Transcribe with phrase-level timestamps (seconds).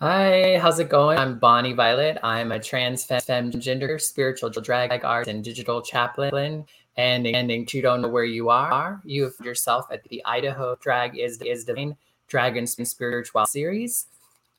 [0.00, 1.16] Hi, how's it going?
[1.16, 2.18] I'm Bonnie Violet.
[2.22, 6.66] I'm a trans femme gender spiritual drag art and digital chaplain.
[6.98, 11.16] And and you don't know where you are, you have yourself at the Idaho Drag
[11.16, 11.96] is is Divine
[12.28, 14.08] Dragons Spiritual series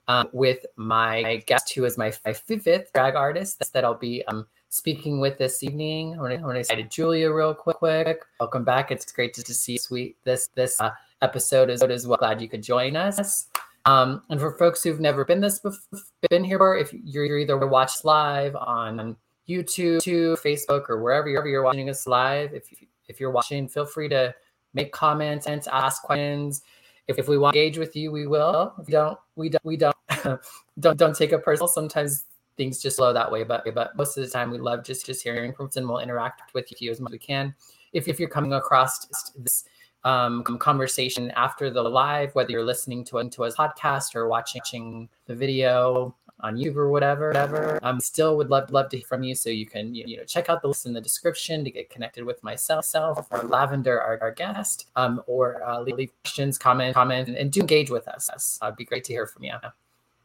[0.08, 4.48] um, with my guest, who is my, my fifth drag artist that I'll be um,
[4.70, 6.16] speaking with this evening.
[6.18, 8.26] I want to say to Julia real quick, quick.
[8.40, 8.90] Welcome back.
[8.90, 10.90] It's great to, to see sweet this this uh,
[11.22, 12.18] episode is as well.
[12.18, 13.50] Glad you could join us.
[13.88, 17.58] Um, and for folks who've never been this before, been here, before, if you're, either
[17.66, 19.16] watch live on
[19.48, 20.02] YouTube,
[20.44, 22.68] Facebook, or wherever you're, you're watching us live, if
[23.08, 24.36] if you're watching, feel free to
[24.74, 26.62] make comments and ask questions.
[27.08, 28.74] If, if we want to engage with you, we will.
[28.78, 29.96] If we don't, we don't, we don't,
[30.80, 31.70] don't, don't take it personal.
[31.70, 32.26] Sometimes
[32.58, 35.24] things just flow that way, but but most of the time we love just just
[35.24, 37.56] hearing from and we'll interact with you as much as we can.
[37.94, 39.06] If if you're coming across
[39.38, 39.64] this
[40.08, 45.36] um, conversation after the live, whether you're listening to to a podcast or watching the
[45.36, 47.80] video on YouTube or whatever, whatever.
[47.84, 49.36] Um, still would love love to hear from you.
[49.36, 51.90] So you can you, you know check out the list in the description to get
[51.90, 56.94] connected with myself, self, or Lavender, our, our guest, um, or uh, leave, questions, comment,
[56.94, 58.60] comment, and, and, do engage with us.
[58.62, 59.54] It'd be great to hear from you.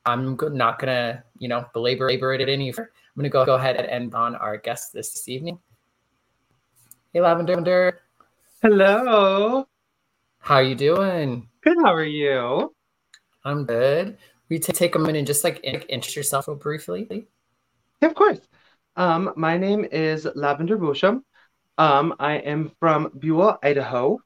[0.07, 2.93] I'm not gonna you know belabor, belabor it any further.
[2.95, 5.59] I'm gonna go go ahead and end on our guest this, this evening.
[7.13, 8.01] Hey, Lavender.
[8.63, 9.67] Hello.
[10.45, 11.49] How you doing?
[11.63, 11.77] Good.
[11.85, 12.75] How are you?
[13.45, 14.19] I'm good.
[14.49, 17.29] We take a minute and just like introduce yourself real briefly?
[18.01, 18.41] Yeah, of course.
[18.97, 21.25] Um, my name is Lavender Beauchamp.
[21.79, 24.19] Um, I am from Buhl, Idaho,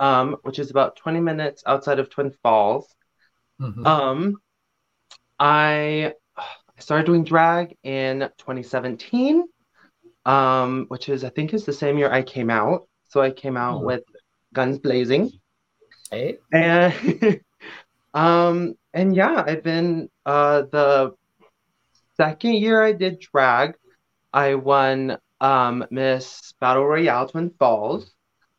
[0.00, 2.92] um, which is about 20 minutes outside of Twin Falls.
[3.60, 3.86] Mm-hmm.
[3.86, 4.38] Um,
[5.38, 9.44] I I started doing drag in 2017,
[10.26, 12.88] um, which is I think is the same year I came out.
[13.08, 13.86] So I came out mm-hmm.
[13.86, 14.02] with
[14.52, 15.30] guns blazing.
[16.12, 16.38] Right.
[16.52, 17.40] And
[18.14, 21.14] um, and yeah, I've been uh, the
[22.16, 23.74] second year I did drag,
[24.32, 28.10] I won um, Miss Battle Royale Twin Falls,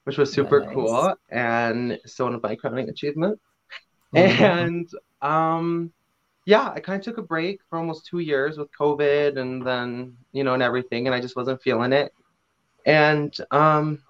[0.04, 0.74] which was super nice.
[0.74, 3.42] cool and so one of my crowning achievements.
[4.14, 4.44] Mm-hmm.
[4.44, 4.90] And
[5.22, 5.92] um,
[6.46, 10.18] yeah, I kind of took a break for almost two years with COVID and then
[10.32, 12.14] you know and everything, and I just wasn't feeling it.
[12.86, 14.04] And um,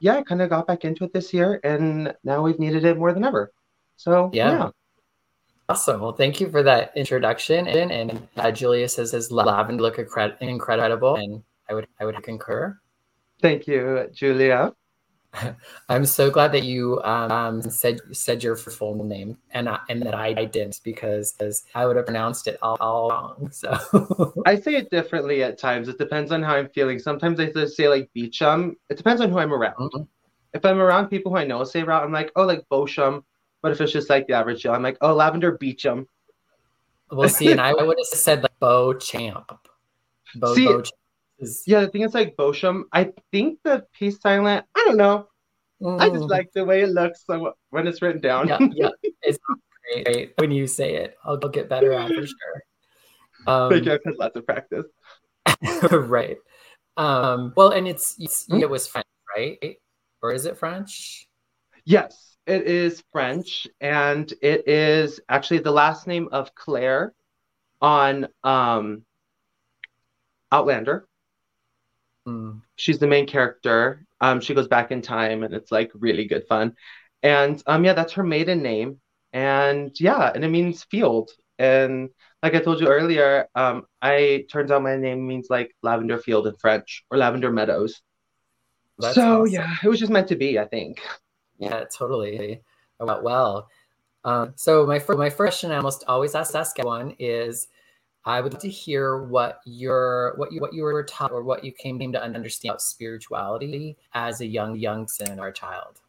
[0.00, 2.98] yeah, I kind of got back into it this year, and now we've needed it
[2.98, 3.52] more than ever.
[3.96, 4.50] So yeah.
[4.50, 4.70] yeah.
[5.68, 6.00] Awesome.
[6.00, 7.66] Well, thank you for that introduction.
[7.66, 12.78] And, and uh, Julia says his lavender look incredible, and I would I would concur.
[13.40, 14.74] Thank you, Julia.
[15.88, 20.14] I'm so glad that you um, said said your full name and I, and that
[20.14, 21.34] I, didn't because
[21.74, 23.50] I would have pronounced it all, all wrong.
[23.52, 25.88] So I say it differently at times.
[25.88, 26.98] It depends on how I'm feeling.
[26.98, 28.76] Sometimes I just say like Beecham.
[28.90, 29.74] It depends on who I'm around.
[29.76, 30.02] Mm-hmm.
[30.52, 33.24] If I'm around people who I know say route, I'm like, oh, like Beauchamp.
[33.60, 36.06] But if it's just like the average Joe, I'm like, oh, Lavender Beecham.
[37.10, 37.50] We'll see.
[37.50, 39.50] and I would have said like Bo Champ.
[40.36, 40.94] Bo, see, Bo Champ
[41.44, 41.62] is...
[41.66, 42.88] Yeah, the thing is like Beauchamp.
[42.92, 44.66] I think the peace silent.
[44.74, 45.28] I don't know.
[45.82, 46.00] Mm.
[46.00, 46.30] I just mm.
[46.30, 48.48] like the way it looks so when it's written down.
[48.48, 48.88] yeah, yeah,
[49.22, 49.38] it's
[50.04, 51.16] great when you say it.
[51.24, 52.62] I'll, I'll get better at for sure.
[53.46, 53.92] Um, you.
[53.92, 54.86] I've had lots of practice.
[55.90, 56.38] right.
[56.96, 59.06] Um, well, and it's, it's it was French,
[59.36, 59.76] right?
[60.22, 61.28] Or is it French?
[61.84, 62.36] Yes.
[62.46, 67.14] It is French, and it is actually the last name of Claire
[67.80, 69.02] on um,
[70.52, 71.06] Outlander.
[72.26, 72.62] Mm.
[72.76, 74.06] She's the main character.
[74.20, 76.74] Um, she goes back in time, and it's like really good fun.
[77.22, 79.00] And um, yeah, that's her maiden name.
[79.32, 81.30] And yeah, and it means field.
[81.58, 82.10] And
[82.42, 86.46] like I told you earlier, um, I turns out my name means like lavender field
[86.46, 88.02] in French or lavender meadows.
[88.98, 89.54] That's so awesome.
[89.54, 91.00] yeah, it was just meant to be, I think.
[91.58, 92.62] Yeah, totally.
[93.00, 93.68] Went well.
[94.24, 97.68] Um, so my first my first question I almost always ask ask one is
[98.24, 101.64] I would like to hear what your what you what you were taught or what
[101.64, 106.00] you came to understand about spirituality as a young young sin or child.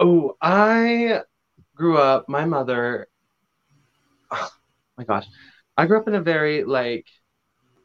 [0.00, 1.22] Oh, I
[1.74, 2.28] grew up.
[2.28, 3.08] My mother.
[4.30, 4.50] Oh
[4.96, 5.26] my gosh,
[5.76, 7.06] I grew up in a very like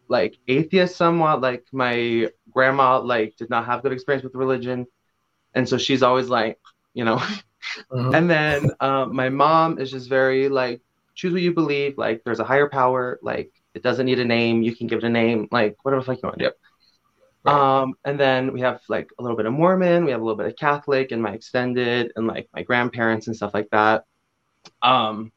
[0.09, 1.41] like atheist somewhat.
[1.41, 4.85] Like my grandma like did not have good experience with religion
[5.55, 6.59] and so she's always like
[6.93, 7.15] you know
[7.91, 8.11] uh-huh.
[8.13, 10.81] and then um, my mom is just very like
[11.15, 14.61] choose what you believe like there's a higher power like it doesn't need a name
[14.61, 16.51] you can give it a name like whatever the fuck you want to do
[17.45, 17.81] right.
[17.81, 20.37] um and then we have like a little bit of mormon we have a little
[20.37, 24.03] bit of catholic and my extended and like my grandparents and stuff like that
[24.81, 25.31] um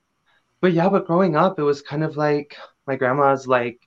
[0.61, 2.57] but yeah but growing up it was kind of like
[2.87, 3.79] my grandma's like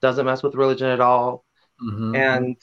[0.00, 1.44] doesn't mess with religion at all
[1.82, 2.14] mm-hmm.
[2.14, 2.56] and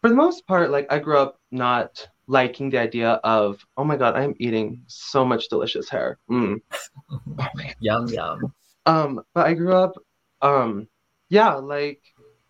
[0.00, 3.96] for the most part like i grew up not liking the idea of oh my
[3.96, 6.58] god i'm eating so much delicious hair mm.
[7.38, 7.48] oh
[7.80, 8.52] yum yum
[8.86, 9.94] um but i grew up
[10.40, 10.88] um
[11.28, 12.00] yeah like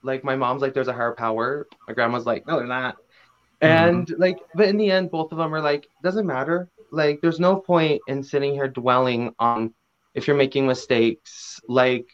[0.05, 3.67] like my mom's like there's a higher power my grandma's like no they're not mm-hmm.
[3.67, 4.23] and mm-hmm.
[4.23, 7.56] like but in the end both of them are like doesn't matter like there's no
[7.56, 9.75] point in sitting here dwelling on
[10.14, 12.06] if you're making mistakes like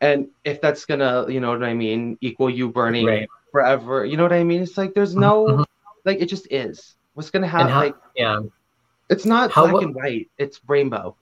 [0.00, 3.28] and if that's gonna you know what i mean equal you burning right.
[3.50, 5.62] forever you know what i mean it's like there's no mm-hmm.
[6.04, 6.96] Like it just is.
[7.14, 8.40] What's gonna happen like yeah.
[9.10, 11.16] it's not how, black and white it's rainbow.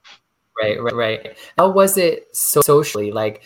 [0.60, 1.38] Right right right.
[1.58, 3.44] How was it so socially like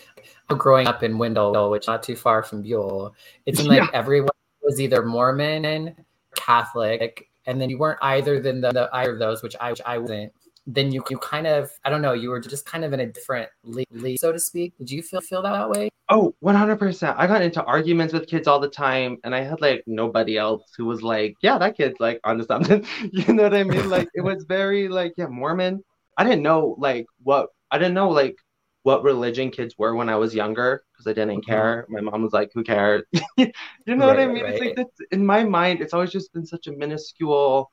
[0.49, 3.15] growing up in wendell which not too far from Buhl?
[3.47, 3.89] It seemed like yeah.
[3.93, 4.31] everyone
[4.65, 5.95] was either mormon and
[6.35, 9.81] catholic and then you weren't either than the, the either of those which i which
[9.87, 10.33] i wasn't
[10.67, 13.07] then you you kind of I don't know you were just kind of in a
[13.07, 14.75] different league so to speak.
[14.79, 15.91] Did you feel feel that way?
[16.11, 17.15] Oh, 100%.
[17.17, 20.73] I got into arguments with kids all the time and I had like nobody else
[20.77, 22.85] who was like, yeah, that kid's like onto something.
[23.11, 23.89] you know what I mean?
[23.89, 25.83] Like it was very like yeah, Mormon.
[26.17, 28.37] I didn't know like what I didn't know like
[28.85, 31.51] what religion kids were when I was younger because I didn't mm-hmm.
[31.51, 31.87] care.
[31.89, 33.03] My mom was like, "Who cares?"
[33.37, 33.53] you
[33.87, 34.45] know right, what I mean?
[34.45, 34.53] Right.
[34.53, 35.81] It's like that's in my mind.
[35.81, 37.71] It's always just been such a minuscule,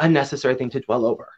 [0.00, 1.28] unnecessary thing to dwell over.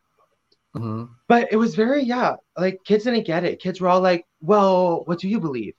[0.77, 1.05] Mm-hmm.
[1.29, 3.61] But it was very, yeah, like kids didn't get it.
[3.61, 5.75] Kids were all like, well, what do you believe?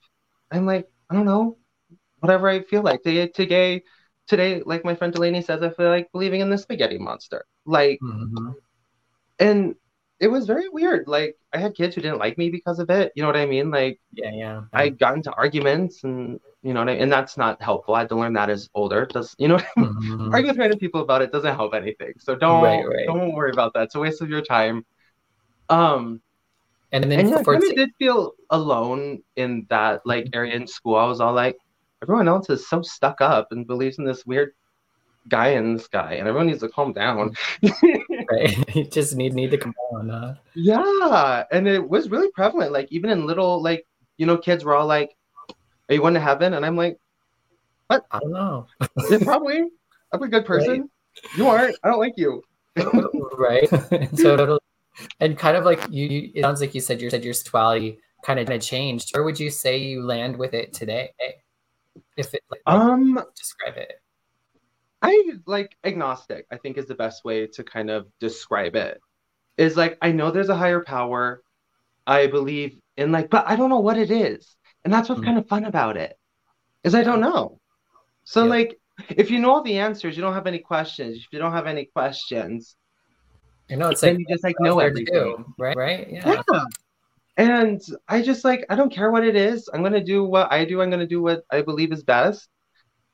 [0.50, 1.56] I'm like, I don't know,
[2.20, 3.02] whatever I feel like.
[3.02, 3.82] Today,
[4.26, 7.44] today, like my friend Delaney says, I feel like believing in the spaghetti monster.
[7.64, 8.50] Like, mm-hmm.
[9.38, 9.74] and
[10.20, 11.08] it was very weird.
[11.08, 13.12] Like, I had kids who didn't like me because of it.
[13.16, 13.70] You know what I mean?
[13.70, 14.62] Like, yeah, yeah.
[14.72, 17.02] I got into arguments and you know what I mean?
[17.02, 17.94] And that's not helpful.
[17.94, 19.06] I had to learn that as older.
[19.06, 20.30] Does you know mm-hmm.
[20.32, 22.14] arguing with random people about it doesn't help anything.
[22.18, 23.06] So don't right, right.
[23.06, 23.84] don't worry about that.
[23.84, 24.84] It's a waste of your time.
[25.68, 26.20] Um
[26.92, 30.66] and then and yeah, I kind of did feel alone in that like area in
[30.66, 30.96] school.
[30.96, 31.56] I was all like,
[32.02, 34.52] everyone else is so stuck up and believes in this weird
[35.28, 37.34] guy in the sky, and everyone needs to calm down.
[38.30, 40.10] right, you just need need to come on.
[40.10, 40.34] Huh?
[40.54, 42.72] Yeah, and it was really prevalent.
[42.72, 43.86] Like even in little like
[44.18, 45.16] you know kids were all like,
[45.92, 46.54] are you going to heaven?
[46.54, 46.98] And I'm like,
[47.88, 48.06] what?
[48.10, 48.66] I don't know.
[49.10, 49.64] yeah, probably.
[50.12, 50.80] I'm a good person.
[50.80, 51.36] Right.
[51.36, 51.76] You aren't.
[51.84, 52.42] I don't like you.
[53.36, 53.68] right.
[54.16, 54.58] so,
[55.20, 57.98] and kind of like you, you, it sounds like you said your said your sexuality
[58.24, 59.14] kind of changed.
[59.14, 61.10] Where would you say you land with it today?
[62.16, 64.00] If it like, um describe it.
[65.02, 66.46] I like agnostic.
[66.50, 69.00] I think is the best way to kind of describe it.
[69.58, 71.42] Is like I know there's a higher power.
[72.06, 74.56] I believe in like, but I don't know what it is.
[74.84, 75.26] And that's what's mm-hmm.
[75.26, 76.18] kind of fun about it.
[76.84, 77.60] Is I don't know.
[78.24, 78.50] So yeah.
[78.50, 81.16] like if you know all the answers, you don't have any questions.
[81.18, 82.76] If you don't have any questions,
[83.68, 85.44] you know, it's like you just like know everything.
[85.58, 85.76] right?
[85.76, 86.08] Right?
[86.10, 86.42] Yeah.
[86.52, 86.64] yeah.
[87.36, 89.68] And I just like I don't care what it is.
[89.72, 90.82] I'm gonna do what I do.
[90.82, 92.48] I'm gonna do what I believe is best.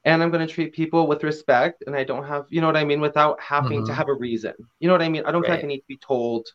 [0.05, 1.85] And I'm gonna treat people with respect.
[1.87, 3.87] And I don't have, you know what I mean, without having mm-hmm.
[3.87, 4.55] to have a reason.
[4.81, 5.25] You know what I mean?
[5.25, 5.49] I don't right.
[5.49, 6.47] feel like I need to be told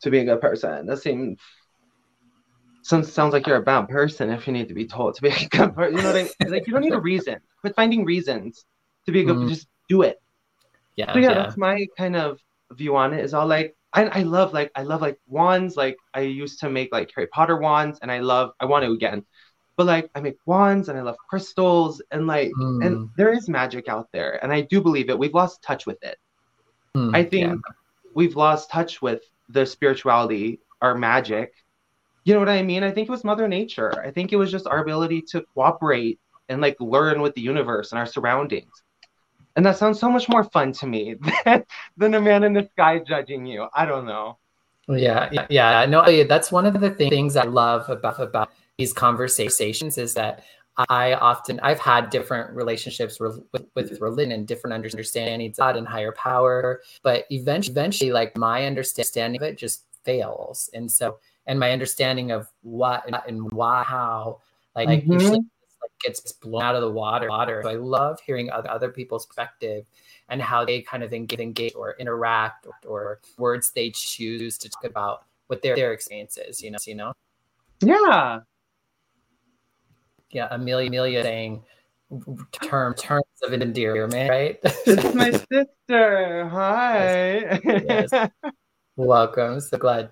[0.00, 0.86] to be a good person.
[0.86, 1.38] That seems
[2.88, 5.28] sounds sounds like you're a bad person if you need to be told to be
[5.28, 5.96] a good person.
[5.96, 6.32] You know what I mean?
[6.52, 7.36] Like you don't need a reason.
[7.62, 8.64] But finding reasons
[9.06, 9.48] to be a good, mm.
[9.48, 10.20] just do it.
[10.96, 11.12] Yeah.
[11.12, 12.40] So yeah, yeah, that's my kind of
[12.72, 13.24] view on it.
[13.24, 15.76] Is all like I, I love like I love like wands.
[15.76, 18.92] Like I used to make like Harry Potter wands, and I love I want to
[18.92, 19.24] again.
[19.76, 22.84] But like I make wands and I love crystals and like mm.
[22.84, 25.18] and there is magic out there, and I do believe it.
[25.18, 26.16] We've lost touch with it.
[26.96, 27.54] Mm, I think yeah.
[28.14, 31.54] we've lost touch with the spirituality, our magic,
[32.28, 32.82] you know what I mean?
[32.82, 34.02] I think it was Mother Nature.
[34.04, 37.92] I think it was just our ability to cooperate and like learn with the universe
[37.92, 38.70] and our surroundings.
[39.56, 41.64] And that sounds so much more fun to me than,
[41.96, 43.66] than a man in the sky judging you.
[43.74, 44.38] I don't know.
[44.88, 45.86] Yeah, yeah, yeah.
[45.86, 50.44] No, that's one of the things I love about about these conversations is that
[50.88, 53.40] I often I've had different relationships with,
[53.74, 58.64] with religion and different understandings of God and higher power, but eventually, eventually, like my
[58.64, 61.18] understanding of it just fails, and so
[61.48, 64.40] and my understanding of what and why how
[64.76, 65.12] like, mm-hmm.
[65.12, 67.62] usually like gets blown out of the water water.
[67.64, 69.84] So i love hearing other, other people's perspective
[70.28, 74.68] and how they kind of engage, engage or interact or, or, words they choose to
[74.68, 77.12] talk about what their, their experiences you know you know?
[77.80, 78.40] Yeah.
[80.30, 81.62] Yeah amelia amelia saying
[82.52, 84.58] term terms of endearment right?
[84.62, 86.48] It's my sister.
[86.48, 87.60] Hi.
[87.64, 88.08] Yes.
[88.12, 88.30] yes.
[88.96, 89.60] welcome.
[89.60, 90.10] So glad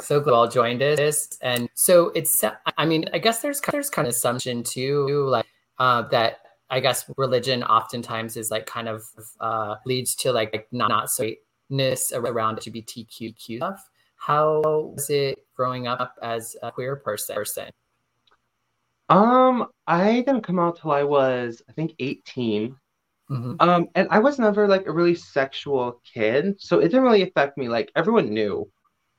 [0.00, 1.38] so glad all joined us.
[1.42, 2.42] And so it's,
[2.76, 5.46] I mean, I guess there's there's kind of assumption too, like
[5.78, 6.38] uh, that
[6.70, 9.04] I guess religion oftentimes is like kind of
[9.40, 13.88] uh, leads to like, like not, not straightness around LGBTQ stuff.
[14.16, 14.62] How
[14.94, 17.70] was it growing up as a queer person?
[19.08, 22.76] Um, I didn't come out till I was, I think, 18.
[23.30, 23.56] Mhm.
[23.60, 27.58] Um, and I was never like a really sexual kid, so it didn't really affect
[27.58, 27.68] me.
[27.68, 28.70] Like everyone knew.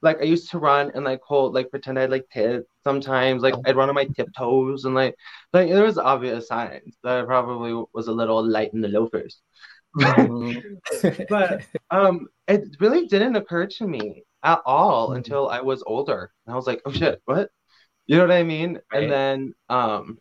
[0.02, 3.42] Like I used to run and like hold like pretend I'd like tit sometimes.
[3.44, 5.16] Like I'd run on my tiptoes and like
[5.54, 9.42] like there was obvious signs that I probably was a little light in the loafers.
[9.96, 10.80] Mhm.
[11.30, 15.14] But um it really didn't occur to me at all Mhm.
[15.14, 16.32] until I was older.
[16.46, 17.50] And I was like, oh shit, what?
[18.08, 18.80] You know what I mean?
[18.92, 19.02] Right.
[19.02, 20.20] And then um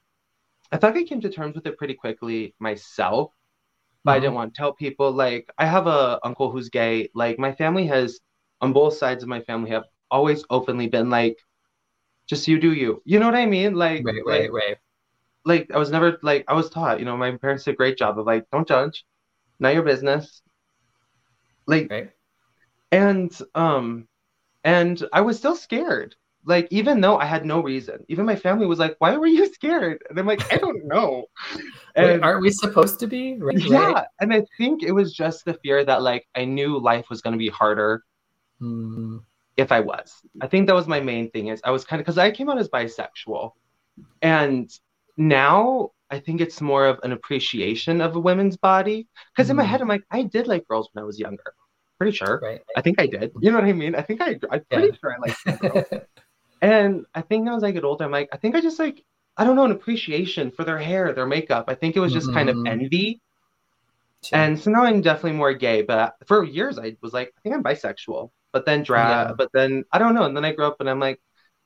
[0.73, 3.33] I like I came to terms with it pretty quickly myself
[4.05, 4.21] but I Mhm.
[4.21, 5.13] didn't want to tell people.
[5.13, 7.11] Like, I have a uncle who's gay.
[7.15, 8.21] Like, my family has,
[8.61, 11.37] on both sides of my family, have always openly been like,
[12.27, 13.03] just you do you.
[13.05, 13.75] You know what I mean?
[13.75, 14.77] Like, Right, like, right, right.
[15.45, 16.99] like I was never like I was taught.
[16.99, 19.05] You know, my parents did a great job of like, don't judge,
[19.61, 20.43] not your business.
[21.67, 22.11] Like, Right.
[22.93, 24.09] and um,
[24.65, 26.15] and I was still scared.
[26.45, 29.53] Like, even though I had no reason, even my family was like, "Why were you
[29.53, 31.25] scared?" And I'm like, "I don't know."
[31.57, 31.65] Wait,
[31.97, 33.37] And- aren't we supposed to be?
[33.39, 34.07] Right, yeah, right?
[34.21, 37.33] and I think it was just the fear that like I knew life was going
[37.33, 38.05] to be harder
[38.63, 39.21] Mm,
[39.57, 40.13] if I was.
[40.41, 42.49] I think that was my main thing is I was kind of because I came
[42.49, 43.53] out as bisexual,
[44.23, 44.71] and
[45.17, 49.09] now I think it's more of an appreciation of a woman's body.
[49.37, 49.65] Because in my Mhm.
[49.65, 51.55] head, I'm like, I did like girls when I was younger.
[51.99, 52.43] Pretty sure.
[52.43, 52.61] right.
[52.77, 53.33] I think I did.
[53.41, 53.95] You know what I mean?
[53.97, 54.39] I think I.
[54.51, 54.97] I'm pretty Yeah.
[55.01, 55.87] sure I liked girls.
[56.63, 59.05] And I think as I get older, I'm like, I think I just like,
[59.37, 61.67] I don't know, an appreciation for their hair, their makeup.
[61.69, 62.67] I think it was just kind of Mhm.
[62.67, 63.21] envy.
[64.23, 64.39] Sure.
[64.39, 67.55] And so now I'm definitely more gay, but for years I was like, I think
[67.55, 68.31] I'm bisexual.
[68.53, 69.35] But then drag, Yeah.
[69.37, 70.25] but then I don't know.
[70.25, 71.21] And then I grew up and I'm like,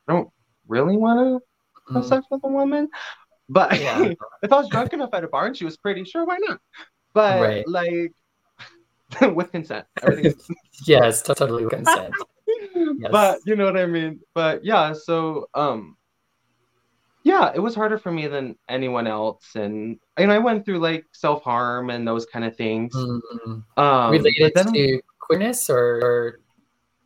[0.09, 0.31] I don't
[0.69, 1.47] really want to
[1.95, 2.89] have Mm, sex with a woman.
[3.49, 4.13] But Yeah.
[4.43, 6.61] if I was drunk enough at a bar and she was pretty, sure, why not?
[7.15, 7.65] But Right.
[7.67, 8.13] like,
[9.35, 10.37] with consent, everything is
[10.87, 12.17] yes, totally with consent.
[12.97, 13.11] Yes.
[13.11, 14.21] but you know what I mean.
[14.35, 15.97] But yeah, so um,
[17.23, 20.79] yeah, it was harder for me than anyone else, and you know I went through
[20.79, 22.95] like self harm and those kind of things.
[22.95, 26.41] Mm, Um, related to queerness or, or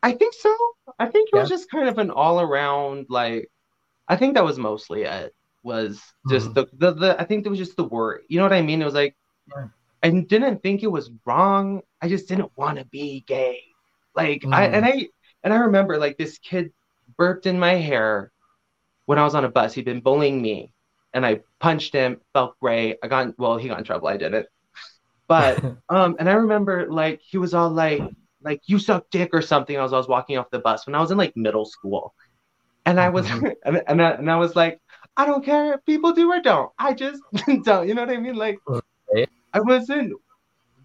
[0.05, 0.55] I think so.
[1.01, 3.51] I think it was just kind of an all around like.
[4.09, 5.35] I think that was mostly it.
[5.65, 6.55] Was just Mhm.
[6.55, 8.25] the, the the I think there was just the worry.
[8.29, 8.83] You know what I mean?
[8.83, 9.17] It was like
[9.49, 9.69] Yeah.
[10.03, 11.83] I didn't think it was wrong.
[12.03, 13.61] I just didn't want to be gay.
[14.15, 14.75] Like I Mm.
[14.77, 15.09] and I
[15.45, 16.73] and I remember like this kid
[17.19, 18.33] burped in my hair
[19.07, 19.75] when I was on a bus.
[19.75, 20.73] He'd been bullying me,
[21.15, 22.21] and I punched him.
[22.35, 22.99] Felt great.
[23.03, 23.57] I got well.
[23.59, 24.09] He got in trouble.
[24.09, 24.47] I didn't.
[25.29, 28.03] But um, and I remember like he was all like
[28.45, 29.77] like you suck dick or something.
[29.79, 32.15] I was I was walking off the bus when I was in like middle school,
[32.87, 33.49] and I was Mhm.
[33.65, 34.81] and and I, and I was like
[35.17, 36.73] I don't care if people do or don't.
[36.79, 37.23] I just
[37.65, 37.89] don't.
[37.89, 38.37] You know what I mean?
[38.37, 39.29] Like Right.
[39.55, 40.13] I wasn't.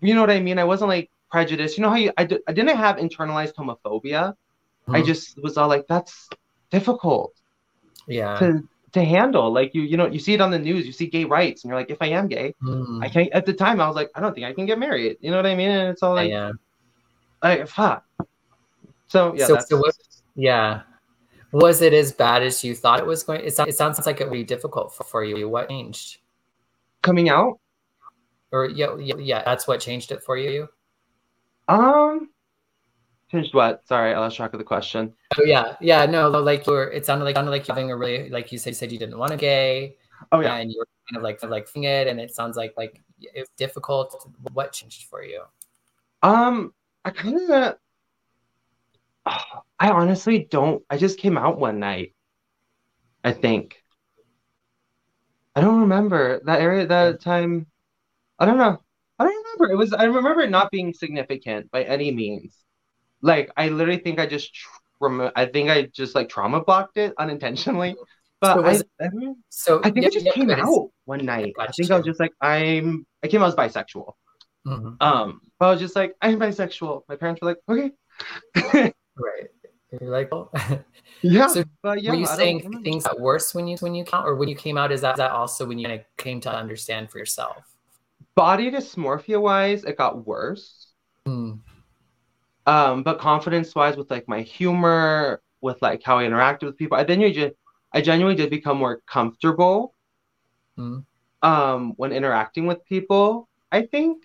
[0.01, 0.59] You know what I mean?
[0.59, 1.77] I wasn't like prejudiced.
[1.77, 4.35] You know how you I, d- I didn't have internalized homophobia.
[4.93, 5.03] I Mhm.
[5.03, 6.29] just was all like that's
[6.71, 7.33] difficult
[8.07, 8.39] yeah.
[8.39, 8.61] to
[8.93, 9.51] to handle.
[9.51, 10.85] Like you you know you see it on the news.
[10.85, 12.55] You see gay rights, and you're like if I am gay.
[12.61, 13.31] Mm, I can't.
[13.33, 15.17] At the time, I was like, I don't think I can get married.
[15.21, 15.71] You know what I mean?
[15.71, 16.51] And it's all like, yeah.
[17.43, 18.05] Like fuck.
[19.07, 19.95] So yeah, So- that's, so what-
[20.35, 20.81] Yeah.
[21.51, 23.41] Was it as bad as you thought it was going?
[23.43, 25.49] It, sounds, it sounds like it would be difficult for, for you.
[25.49, 26.17] What changed?
[27.01, 27.59] coming out.
[28.51, 30.67] Or yeah, yeah, yeah, that's what changed it for you.
[31.67, 32.29] Um,
[33.31, 33.87] changed what?
[33.87, 35.13] Sorry, I lost track of the question.
[35.39, 36.05] Oh yeah, yeah.
[36.05, 36.89] No, like you were.
[36.91, 39.17] It sounded like sounded like having a really like you said, you said you didn't
[39.17, 39.95] want to gay,
[40.31, 40.55] Oh yeah.
[40.55, 44.29] and you were kind of like like it, and it sounds like like it's difficult.
[44.53, 45.43] What changed for you?
[46.21, 46.73] Um,
[47.09, 47.77] I kind of.
[49.79, 50.83] I honestly don't.
[50.89, 52.13] I just came out one night.
[53.23, 53.81] I think.
[55.55, 57.67] I don't remember that area that time.
[58.39, 58.79] I don't know.
[59.19, 59.73] I don't remember.
[59.73, 59.93] It was.
[59.93, 62.55] I remember it not being significant by any means.
[63.21, 64.51] Like I literally think I just.
[65.01, 67.95] Rem- I think I just like trauma blocked it unintentionally.
[68.41, 69.09] But So was I, I.
[69.49, 71.53] So I think yeah, I just yeah, came out one night.
[71.59, 73.05] I think I was just like I'm.
[73.23, 74.13] I came out as bisexual.
[74.65, 74.97] Mhm.
[75.01, 77.03] Um, but I was just like I'm bisexual.
[77.07, 77.91] My parents were like, okay.
[79.15, 79.49] Right.
[79.91, 80.49] You're like, oh.
[81.21, 84.03] Yeah, So but yeah, were you I saying things got worse when you when you
[84.05, 84.91] count, or when you came out?
[84.91, 87.75] Is that, is that also when you kind of came to understand for yourself?
[88.35, 90.93] body dysmorphia wise, it got worse.
[91.27, 91.59] Mm,
[92.65, 96.97] Um, but confidence wise, with like my humor, with like how I interacted with people,
[96.97, 97.55] I then you just
[97.93, 99.95] I genuinely did become more comfortable
[100.77, 101.03] mm,
[101.41, 103.49] um when interacting with people.
[103.71, 104.23] I think.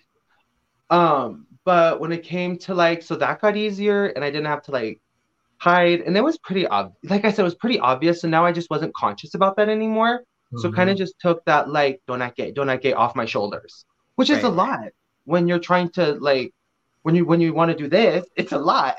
[0.89, 4.63] Um, but when it came to like, so that got easier, and I didn't have
[4.63, 5.01] to like
[5.57, 6.97] hide, and it was pretty obvious.
[7.09, 9.69] Like I said, it was pretty obvious, and now I just wasn't conscious about that
[9.69, 10.23] anymore.
[10.57, 10.75] So mhm.
[10.75, 13.85] kind of just took that like don't not get don't not get off my shoulders,
[14.15, 14.89] which is a lot
[15.25, 16.53] when you're trying to like
[17.01, 18.95] when you when you want to do this, it's a lot,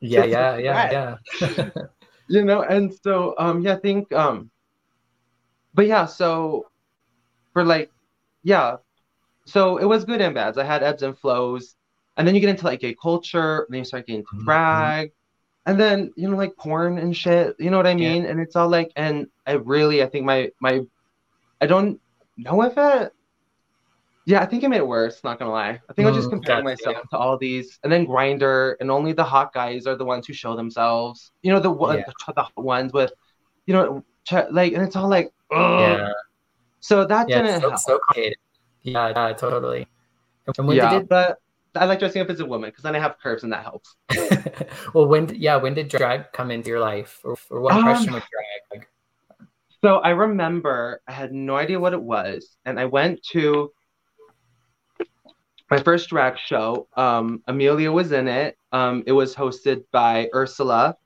[0.00, 1.68] yeah, yeah, yeah, yeah.
[2.28, 2.62] you know.
[2.62, 4.50] And so um yeah, I think um,
[5.74, 6.66] but yeah, so
[7.52, 7.90] for like
[8.42, 8.76] yeah,
[9.50, 10.58] so it was good and bad.
[10.58, 11.76] I had ebbs and flows,
[12.16, 14.44] and then you get into like gay culture, and then you start getting into Mhm.
[14.44, 15.12] drag,
[15.66, 17.56] and then you know like porn and shit.
[17.58, 17.96] You know what I Yeah.
[17.96, 18.26] mean?
[18.26, 20.80] And it's all like, and I really, I think my my,
[21.60, 22.00] I don't
[22.36, 23.12] know if it.
[24.26, 25.22] Yeah, I think it made it worse.
[25.24, 25.80] Not gonna lie.
[25.88, 26.86] I think I was just Mm, comparing gotcha.
[26.86, 30.26] myself to all these, and then Grindr, and only the hot guys are the ones
[30.26, 31.32] who show themselves.
[31.42, 32.04] You know the one, Yeah.
[32.26, 33.12] the, the hot ones with,
[33.66, 34.04] you know,
[34.50, 35.80] like, and it's all like, ugh.
[35.80, 36.12] Yeah.
[36.80, 37.36] So that Yeah.
[37.42, 37.80] didn't It's so, help.
[37.80, 38.38] so complicated.
[38.82, 39.86] Yeah, yeah, totally.
[40.58, 41.38] And when yeah, did but
[41.74, 43.94] I like dressing up as a woman because then I have curves and that helps.
[44.94, 47.20] well when yeah, when did drag come into your life?
[47.24, 48.80] Or, or what Um, impression was drag?
[48.80, 48.88] Like,
[49.82, 53.72] So I remember I had no idea what it was, and I went to
[55.70, 56.88] my first drag show.
[56.96, 58.56] Um, Amelia was in it.
[58.72, 60.96] Um, it was hosted by Ursula,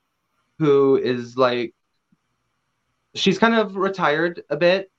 [0.59, 1.75] who is like,
[3.15, 4.91] she's kind of retired a bit,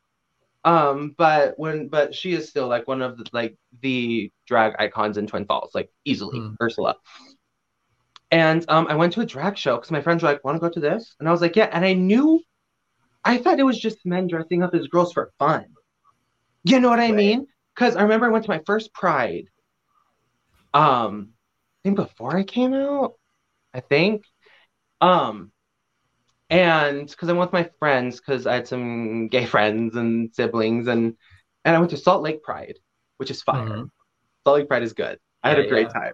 [0.66, 5.18] um, but when but she is still like one of the like the drag icons
[5.18, 6.56] in Twin Falls, like easily Mm.
[6.62, 6.98] Ursula.
[8.32, 10.60] And um, I went to a drag show because my friends were like, "Want to
[10.60, 12.42] go to this?" And I was like, "Yeah." And I knew,
[13.26, 15.66] I thought it was just men dressing up as girls for fun.
[16.66, 17.18] You know what I Right.
[17.18, 17.48] mean?
[17.76, 19.46] Because I remember I went to my first Pride.
[20.74, 23.16] Um, I think before I came out,
[23.74, 24.24] I think.
[25.02, 25.52] Um,
[26.50, 30.88] and because I went with my friends, because I had some gay friends and siblings,
[30.88, 31.16] and
[31.64, 32.80] and I went to Salt Lake Pride,
[33.18, 33.66] which is fire.
[33.68, 33.90] Mhm.
[34.46, 35.20] Salt Lake Pride is good.
[35.44, 35.94] I had a great yeah.
[35.94, 36.14] time.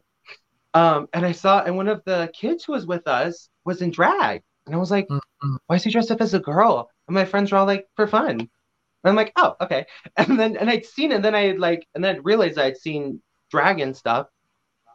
[0.73, 3.91] Um, and I saw, and one of the kids who was with us was in
[3.91, 5.57] drag, and I was like, Mhm.
[5.67, 8.07] "Why is he dressed up as a girl?" And my friends were all like, "For
[8.07, 8.49] fun." And
[9.03, 9.85] I'm like, "Oh, okay."
[10.17, 12.57] And then and I'd seen it, and then I had like, and then I realized
[12.59, 14.27] I'd seen drag and stuff.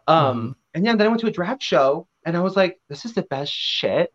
[0.06, 3.04] Um, and yeah, then I went to a drag show, and I was like, "This
[3.04, 4.12] is the best shit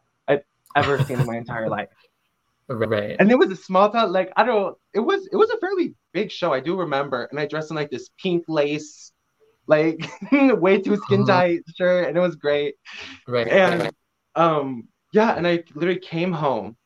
[0.76, 1.90] ever seen in my entire life."
[2.70, 3.20] Right.
[3.20, 4.76] And it was a small town, like I don't.
[4.94, 6.54] It was it was a fairly big show.
[6.54, 9.12] I do remember, and I dressed in like this pink lace,
[9.68, 10.00] like
[10.32, 11.28] way too skin Mhm.
[11.28, 12.76] tight shirt, and it was great.
[13.28, 13.48] right.
[13.50, 13.92] And
[14.36, 16.78] um, yeah, and I literally came home,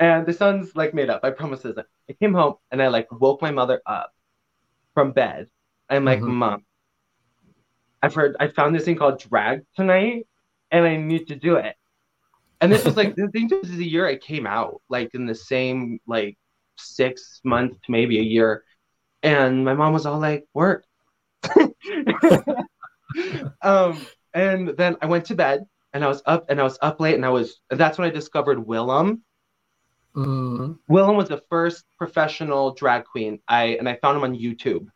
[0.00, 1.22] and this sounds like made up.
[1.24, 1.76] I promise this.
[2.10, 4.12] I came home and I like woke my mother up
[4.94, 5.48] from bed.
[5.90, 6.28] I'm like, Mhm.
[6.28, 6.64] Mom,
[8.02, 10.26] I've heard I found this thing called drag tonight,
[10.70, 11.76] and I need to do it.
[12.60, 15.26] And this was like, I think this is the year I came out, like in
[15.26, 16.36] the same like
[16.76, 18.64] six months to maybe a year.
[19.22, 20.84] And my mom was all like, work.
[23.62, 23.98] um,
[24.32, 27.14] and then I went to bed and I was up and I was up late
[27.14, 29.20] and I was that's when I discovered Willam.
[30.16, 30.78] Mhm.
[30.90, 33.40] Willam was the first professional drag queen.
[33.48, 34.86] I and I found him on YouTube.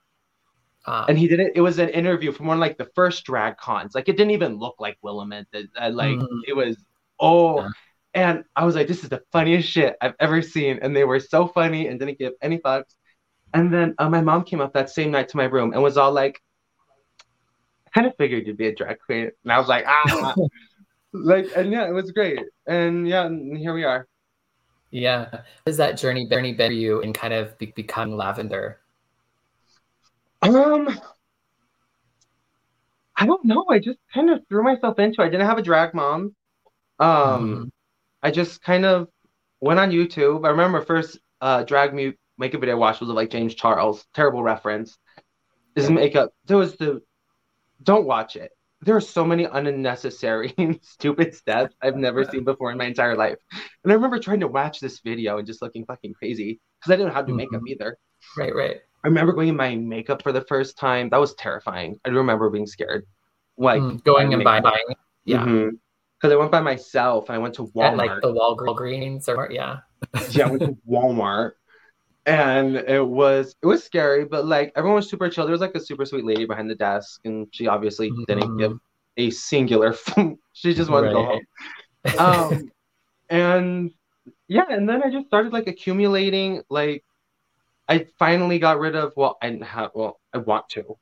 [0.87, 1.53] Ah, And he did it.
[1.55, 3.95] It was an interview from one of like the first drag cons.
[3.95, 5.33] Like it didn't even look like Willam.
[5.35, 6.41] It, it- I, like Mhm.
[6.47, 6.77] it was
[7.21, 7.69] oh, Yeah.
[8.15, 10.79] and I was like, this is the funniest shit I've ever seen.
[10.83, 12.95] And they were so funny and didn't give any fucks.
[13.55, 15.97] And then uh, my mom came up that same night to my room and was
[15.97, 16.41] all like,
[17.95, 19.31] kind of figured you'd be a drag queen.
[19.45, 20.35] And I was like, ah,
[21.13, 22.41] like, and yeah, it was great.
[22.67, 24.07] And yeah, and here we are.
[24.91, 25.41] yeah.
[25.67, 28.81] Has that journey journey been for you in kind of be- becoming lavender?
[30.43, 30.89] Um,
[33.17, 33.65] I don't know.
[33.71, 35.25] I just kind of threw myself into it.
[35.27, 36.35] I didn't have a drag mom.
[36.99, 37.71] Um, Mhm.
[38.23, 39.09] I just kind of
[39.61, 40.47] went on YouTube.
[40.47, 44.05] I remember first uh drag mu makeup video I watched was of like James Charles.
[44.15, 44.99] Terrible reference.
[45.75, 46.33] His makeup.
[46.47, 47.03] There was the
[47.83, 48.53] don't watch it.
[48.83, 53.39] There are so many unnecessary stupid steps I've never seen before in my entire life.
[53.85, 56.97] And I remember trying to watch this video and just looking fucking crazy because I
[56.97, 57.97] didn't know how to do makeup either.
[58.37, 58.77] Right, right.
[59.05, 61.09] I remember going in my makeup for the first time.
[61.11, 61.97] That was terrifying.
[62.05, 63.07] I remember being scared.
[63.57, 64.81] Like Mm, going and buying, makeup.
[65.27, 65.79] buying.
[66.21, 67.31] Because I went by myself.
[67.31, 67.93] I went to Walmart.
[67.93, 69.79] At like the Walgreens or yeah.
[70.31, 71.53] yeah, I went to Walmart.
[72.27, 75.45] And it was it was scary, but like everyone was super chill.
[75.45, 78.59] There was like a super sweet lady behind the desk, and she obviously didn't Mhm.
[78.59, 78.79] give
[79.17, 79.95] a singular.
[80.53, 81.47] she just wanted to go home.
[82.19, 82.71] Um,
[83.31, 83.91] and
[84.49, 86.63] yeah, and then I just started like accumulating.
[86.69, 87.05] Like,
[87.89, 89.13] I finally got rid of.
[89.17, 89.93] Well, I didn't have.
[89.95, 90.99] Well, I want to.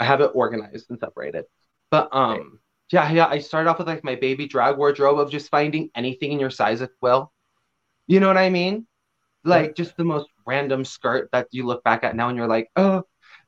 [0.00, 1.44] I have it organized and separated.
[1.90, 2.40] But um, Right.
[2.90, 3.26] Yeah, yeah.
[3.26, 6.50] I started off with like my baby drag wardrobe of just finding anything in your
[6.50, 7.32] size at will.
[8.06, 8.86] You know what I mean?
[9.44, 9.76] Like Right.
[9.76, 13.04] just the most random skirt that you look back at now and you're like, oh,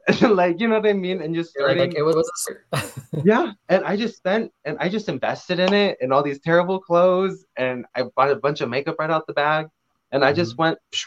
[0.23, 1.23] like you know what I mean?
[1.23, 2.67] And just starting like, it was a skirt.
[3.25, 6.79] yeah and i just spent and i just invested in it and all these terrible
[6.79, 9.69] clothes and i bought a bunch of makeup right out the bag
[10.13, 10.63] and i just mm-hmm.
[10.63, 11.07] went psh,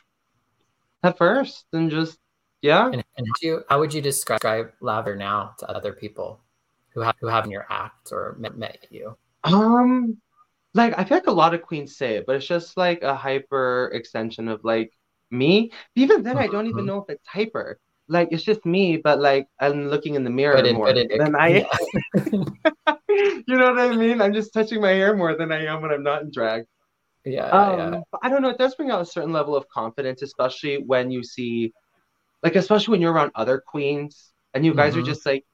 [1.03, 2.17] at first and just
[2.61, 6.39] yeah and, and how, do you, how would you describe lavender now to other people
[6.93, 9.17] who have who have in your act or met, met you?
[9.43, 10.17] um
[10.73, 13.15] like i feel like a lot of queens say it but it's just like a
[13.15, 14.91] hyper extension of like
[15.31, 16.87] me even then i don't even Mhm.
[16.87, 20.65] know if it's hyper like it's just me, but like I'm looking in the mirror
[20.65, 21.47] it- more it- than I.
[21.47, 21.63] yeah.
[23.09, 24.21] you know what I mean?
[24.21, 26.63] I'm just touching my hair more than I am when I'm not in drag.
[27.25, 27.99] yeah, Um, yeah.
[28.21, 28.49] I don't know.
[28.49, 31.73] It does bring out a certain level of confidence, especially when you see,
[32.43, 34.99] like, especially when you're around other queens and you guys Mhm.
[34.99, 35.45] are just like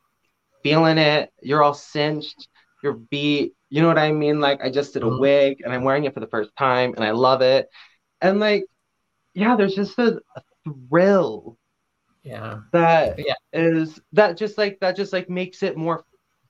[0.65, 1.32] feeling it.
[1.43, 2.47] You're all cinched.
[2.82, 3.54] You're beat.
[3.69, 4.39] You know what I mean?
[4.39, 5.19] Like, I just did a Mhm.
[5.19, 7.69] wig and I'm wearing it for the first time and I love it.
[8.19, 8.65] And like,
[9.36, 10.41] yeah, there's just a, a
[10.89, 11.58] thrill
[12.23, 12.62] Yeah.
[12.71, 13.36] that Yeah.
[13.54, 16.04] is that just like that just like makes it more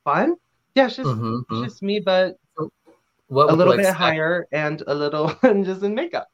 [0.05, 0.35] fun.
[0.75, 1.63] Yeah, it's just Mhm, it's mhm.
[1.65, 2.37] just me, but
[3.27, 6.27] What a little bit expect- higher and a little and just in makeup.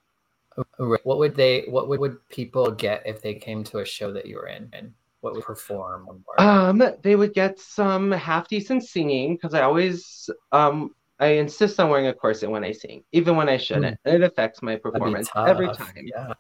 [0.78, 1.63] What would they?
[1.63, 4.70] What would, would people get if they came to a show that you were in,
[4.74, 6.08] and what would perform?
[6.08, 11.80] Or, Um, they would get some half decent singing because I always um I insist
[11.80, 14.00] on wearing a corset when I sing, even when I shouldn't.
[14.06, 15.94] And it affects my performance every time.
[15.96, 16.34] Yeah.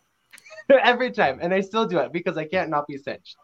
[0.83, 1.39] every time.
[1.41, 3.37] And I still do it because I can't not be cinched.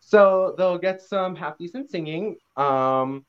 [0.00, 3.24] So they'll get some half decent singing, um,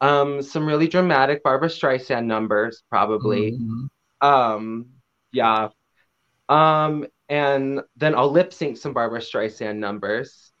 [0.00, 3.52] um, some really dramatic Barbra Streisand numbers, probably.
[3.52, 3.88] Mhm.
[4.20, 4.86] Um,
[5.32, 5.68] yeah.
[6.48, 10.52] Um, and then I'll lip sync some Barbra Streisand numbers.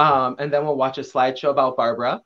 [0.00, 2.22] Um, and then we'll watch a slideshow about Barbra.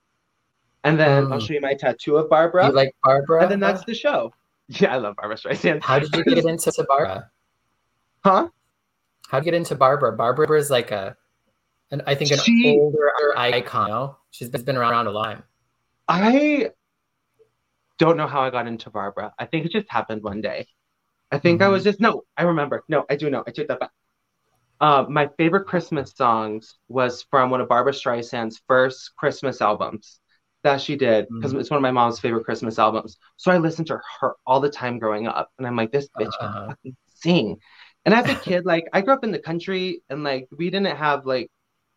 [0.85, 1.47] And then I'll Mm.
[1.47, 2.67] show you my tattoo of Barbra.
[2.69, 3.43] You like Barbra?
[3.43, 4.33] and then that's the show.
[4.69, 5.83] Yeah, I love Barbra Streisand.
[5.83, 7.31] How did you get into to Barbra?
[8.25, 8.49] Huh?
[9.29, 10.13] How did you get into Barbra?
[10.17, 11.15] Barbra is like a,
[11.91, 13.91] an I think an She- older icon.
[13.91, 14.17] No?
[14.31, 15.43] She's been around a lot.
[16.09, 16.71] I
[17.99, 19.35] don't know how I got into Barbra.
[19.39, 20.67] I think it just happened one day.
[21.31, 22.85] I think I was just no, I remember.
[22.89, 23.45] No, I do know.
[23.47, 23.91] I took that back.
[24.85, 30.21] Uh, my favorite Christmas songs was from one of Barbra Streisand's first Christmas albums
[30.63, 33.17] that she did because it's one of my mom's favorite Christmas albums.
[33.39, 36.39] So I listened to her all the time growing up, and I'm like, this bitch
[36.39, 36.67] can Uh-huh.
[36.69, 37.57] fucking sing.
[38.05, 40.97] And as a kid, like I grew up in the country, and like we didn't
[40.97, 41.51] have like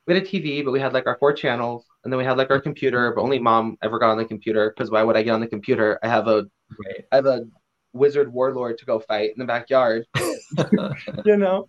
[0.07, 2.37] we had a TV, but we had like our four channels, and then we had
[2.37, 3.13] like our computer.
[3.15, 5.47] But only mom ever got on the computer because why would I get on the
[5.47, 5.99] computer?
[6.03, 6.45] I have a
[6.77, 7.05] Right.
[7.11, 7.45] I have a
[7.93, 10.05] wizard warlord to go fight in the backyard,
[11.25, 11.67] you know.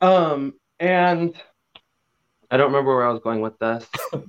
[0.00, 1.34] Um, and
[2.50, 3.86] I don't remember where I was going with this.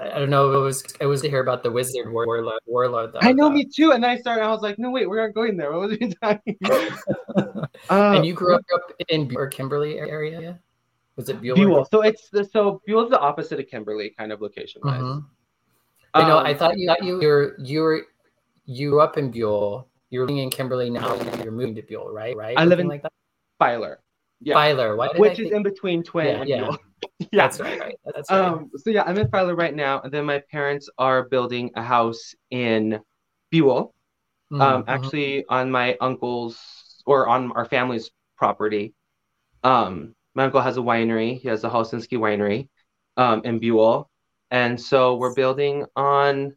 [0.00, 0.50] I don't know.
[0.50, 2.58] If it was it was to hear about the wizard war- warlord.
[2.66, 3.54] warlord though, I know though.
[3.54, 3.92] me too.
[3.92, 4.42] And then I started.
[4.42, 5.70] I was like, no, wait, we aren't going there.
[5.72, 6.56] What was we talking?
[6.64, 7.70] about?
[7.88, 8.62] Uh, and you grew up
[9.08, 10.58] in or Kimberly area?
[11.14, 11.54] Was it Buhl?
[11.54, 11.84] Buhl.
[11.90, 15.00] So it's the so Buhl's the opposite of Kimberly, kind of location wise.
[15.00, 15.24] Mhm.
[16.14, 16.38] I know.
[16.38, 18.02] I Um, thought you thought you were you were
[18.64, 19.88] you grew up in Buhl.
[20.10, 21.14] You're living in Kimberly now.
[21.44, 22.36] You're moving to Buhl, right?
[22.36, 22.56] Right.
[22.58, 23.12] I live Something in like that.
[23.60, 24.00] Filer.
[24.40, 24.54] Yeah.
[24.54, 24.96] Filer.
[24.96, 26.76] Why did which I is think- in between Twin Yeah, and yeah.
[27.18, 27.26] Yeah.
[27.32, 27.78] That's right.
[27.78, 27.94] Right.
[28.04, 28.40] That's right.
[28.40, 31.82] Um, so yeah, I'm in Filer right now, and then my parents are building a
[31.82, 33.00] house in
[33.50, 33.94] Buhl.
[34.52, 34.88] Mhm, um, mhm.
[34.88, 38.94] actually on my uncle's or on our family's property.
[39.64, 41.40] Um, my uncle has a winery.
[41.40, 42.68] He has a Holesinsky winery
[43.16, 44.08] um, in Buhl,
[44.50, 46.54] and so we're building on,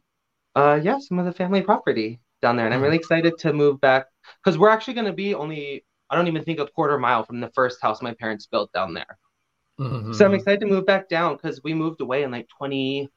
[0.54, 3.80] uh, yeah, some of the family property down there, and I'm really excited to move
[3.80, 4.06] back
[4.42, 5.84] because we're actually going to be only.
[6.10, 8.94] I don't even think a quarter mile from the first house my parents built down
[8.94, 9.18] there.
[9.78, 10.14] Mhm.
[10.14, 13.08] So I'm excited to move back down because we moved away in like 20,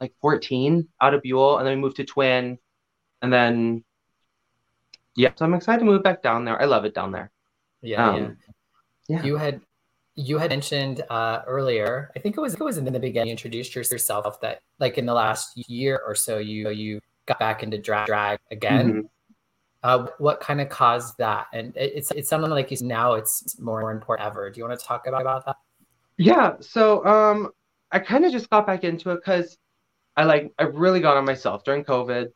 [0.00, 2.58] like 14 out of Buhl, and then we moved to Twin,
[3.22, 3.84] and then
[5.16, 5.30] yeah.
[5.36, 6.60] So I'm excited to move back down there.
[6.60, 7.30] I love it down there.
[7.80, 8.38] Yeah, Um,
[9.08, 9.16] yeah.
[9.16, 9.24] yeah.
[9.24, 9.60] You had
[10.14, 12.10] you had mentioned uh, earlier.
[12.16, 13.28] I think it was it was in the beginning.
[13.28, 17.62] You introduced yourself that like in the last year or so, you you got back
[17.62, 18.92] into drag, drag again.
[18.92, 19.08] Mhm.
[19.86, 21.46] Uh, what kind of caused that?
[21.52, 24.50] And it, it's it's something like you said, now it's more important ever.
[24.50, 25.54] Do you want to talk about, about that?
[26.16, 26.54] Yeah.
[26.58, 27.52] So um,
[27.92, 29.58] I kind of just got back into it because
[30.16, 32.32] I like I really got on myself during COVID.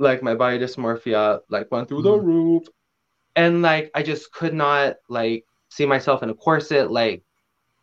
[0.00, 2.24] Like my body dysmorphia like went through the Mhm.
[2.24, 2.66] roof,
[3.36, 7.22] and like I just could not like see myself in a corset like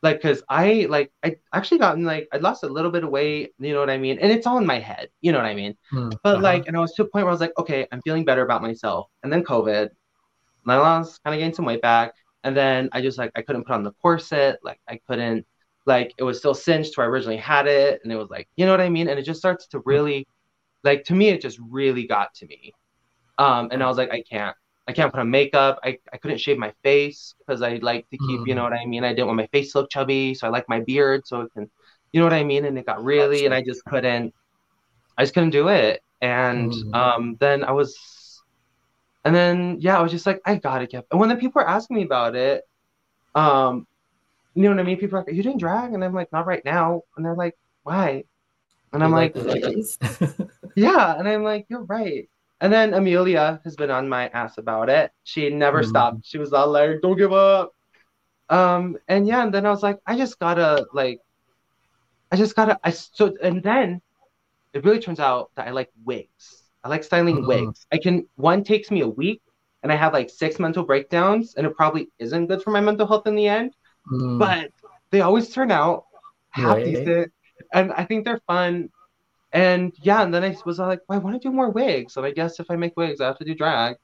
[0.01, 3.53] like because I like I actually gotten like I lost a little bit of weight,
[3.60, 5.55] you know what I mean, and it's all in my head, you know what I
[5.55, 5.75] mean.
[5.91, 6.41] Hmm, But uh-huh.
[6.41, 8.43] like, and I was to a point where I was like, okay, I'm feeling better
[8.43, 9.08] about myself.
[9.23, 9.89] And then COVID,
[10.63, 12.13] and I lost kind of gained some weight back.
[12.43, 15.45] And then I just like I couldn't put on the corset, like I couldn't,
[15.86, 18.65] like it was still cinched where I originally had it, and it was like, you
[18.65, 19.10] know what I mean?
[19.10, 20.27] And it just starts to really,
[20.84, 22.73] like to me, it just really got to me.
[23.38, 24.55] Um, and I was like, I can't,
[24.88, 25.80] I can't put on makeup.
[25.84, 28.86] I, I couldn't shave my face because I like to keep, you know what I
[28.86, 29.04] mean?
[29.04, 31.52] I didn't want my face to look chubby, so I like my beard so it
[31.54, 31.69] can,
[32.13, 32.65] you know what I mean?
[32.65, 34.34] And it got really, and I just couldn't,
[35.17, 36.02] I just couldn't do it.
[36.21, 36.93] And Mhm.
[36.93, 37.95] um, then I was,
[39.24, 41.06] and then yeah, I was just like, I gotta get.
[41.12, 42.63] And when the people were asking me about it,
[43.36, 43.88] um,
[44.56, 44.98] you know what I mean?
[45.00, 47.36] People are like, "Are you doing drag?" And I'm like, "Not right now." And they're
[47.36, 48.26] like, "Why?"
[48.93, 49.36] And I'm You like,
[50.76, 52.30] "Yeah." And I'm like, "You're right."
[52.65, 55.12] And then Amelia has been on my ass about it.
[55.23, 55.86] She never Mhm.
[55.86, 56.25] stopped.
[56.25, 57.73] She was all like, "Don't give up."
[58.49, 61.19] Um, and yeah, and then I was like, I just gotta like,
[62.32, 62.80] I just gotta.
[62.84, 64.01] I so and then
[64.73, 66.71] it really turns out that I like wigs.
[66.84, 67.47] I like styling Mhm.
[67.47, 67.86] wigs.
[67.91, 69.43] I can one takes me a week,
[69.84, 73.06] and I have like six mental breakdowns, and it probably isn't good for my mental
[73.08, 73.75] health in the end.
[74.12, 74.39] Mm.
[74.39, 74.71] But
[75.12, 76.06] they always turn out
[76.49, 76.86] half Right.
[76.86, 77.32] decent,
[77.73, 78.89] and I think they're fun.
[79.55, 82.25] And yeah, and then I was like, well, I want to do more wigs, and
[82.25, 83.95] I guess if I make wigs, I have to do drag.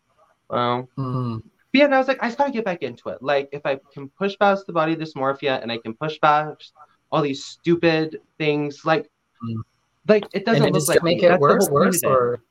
[0.50, 1.42] Well, Mm.
[1.44, 3.22] but yeah, and I was like, I just gotta get back into it.
[3.22, 6.74] Like, if I can push past the body dysmorphia and I can push past
[7.12, 9.10] all these stupid things, like,
[9.44, 9.62] Mm.
[10.08, 11.26] like it doesn't and look like make me.
[11.26, 12.42] it That's worse, worse, or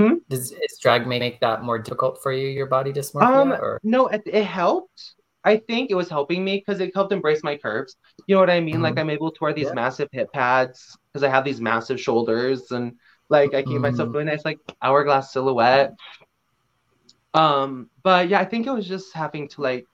[0.00, 0.14] Hmm?
[0.30, 2.48] does is drag make that more difficult for you?
[2.48, 5.16] Your body dysmorphia, Um, or no, it, it helped.
[5.44, 7.96] I think it was helping me because it helped embrace my curves.
[8.26, 8.80] You know what I mean?
[8.82, 8.98] Like Mhm.
[8.98, 9.74] I'm able to wear these Yeah.
[9.74, 12.92] massive hip pads because I have these massive shoulders and
[13.28, 14.12] like I keep myself Mhm.
[14.12, 15.94] really nice, like hourglass silhouette.
[17.34, 19.86] Um, but yeah, I think it was just having to like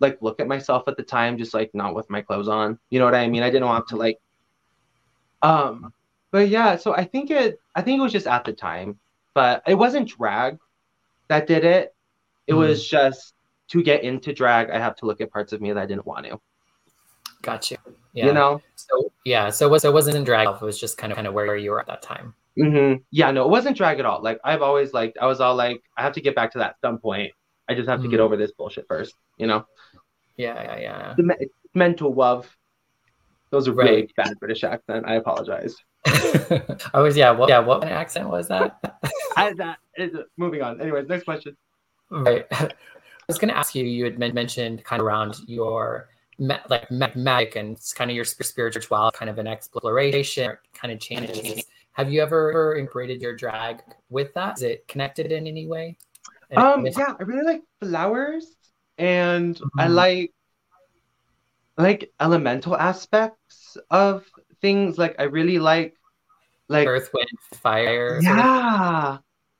[0.00, 2.78] like look at myself at the time, just like not with my clothes on.
[2.90, 3.42] You know what I mean?
[3.42, 4.18] I didn't want to like
[5.42, 5.92] um
[6.32, 8.98] but yeah, so I think it I think it was just at the time.
[9.34, 10.58] But it wasn't drag
[11.30, 11.94] that did it.
[12.48, 12.54] It Mhm.
[12.54, 13.34] was just
[13.68, 16.06] to get into drag, I have to look at parts of me that I didn't
[16.06, 16.40] want to.
[17.42, 17.76] Gotcha.
[17.84, 17.94] you?
[18.12, 18.26] Yeah.
[18.26, 18.62] You know?
[18.76, 20.48] So yeah, so it was so it wasn't in drag.
[20.48, 22.34] It was just kind of kind of where you were at that time.
[22.56, 24.22] hmm Yeah, no, it wasn't drag at all.
[24.22, 26.76] Like I've always like I was all like, I have to get back to that
[26.80, 27.32] some point.
[27.68, 28.24] I just have to get Mhm.
[28.24, 29.66] over this bullshit first, you know?
[30.36, 31.14] Yeah, yeah, yeah.
[31.16, 32.48] The me- mental love.
[33.50, 34.10] Those are really Right.
[34.16, 35.04] bad British accent.
[35.06, 35.76] I apologize.
[36.06, 37.58] I was yeah, well, yeah.
[37.58, 38.78] What kind of accent was that?
[39.36, 40.80] I, that is moving on.
[40.80, 41.56] Anyways, next question.
[42.10, 42.46] right.
[43.28, 43.84] I was going to ask you.
[43.84, 46.08] You had mentioned kind of around your
[46.38, 50.92] like ma- magic and it's kind of your sp- spiritual kind of an exploration, kind
[50.92, 51.64] of changes.
[51.94, 54.58] Have you ever incorporated your drag with that?
[54.58, 55.96] Is it connected in any way?
[56.50, 58.54] And Um, yeah, I really like flowers,
[58.96, 59.94] and I Mhm.
[59.94, 60.32] like
[61.78, 64.24] I like elemental aspects of
[64.60, 64.98] things.
[64.98, 65.96] Like I really like
[66.68, 68.20] like Earth, wind, fire.
[68.22, 69.18] yeah,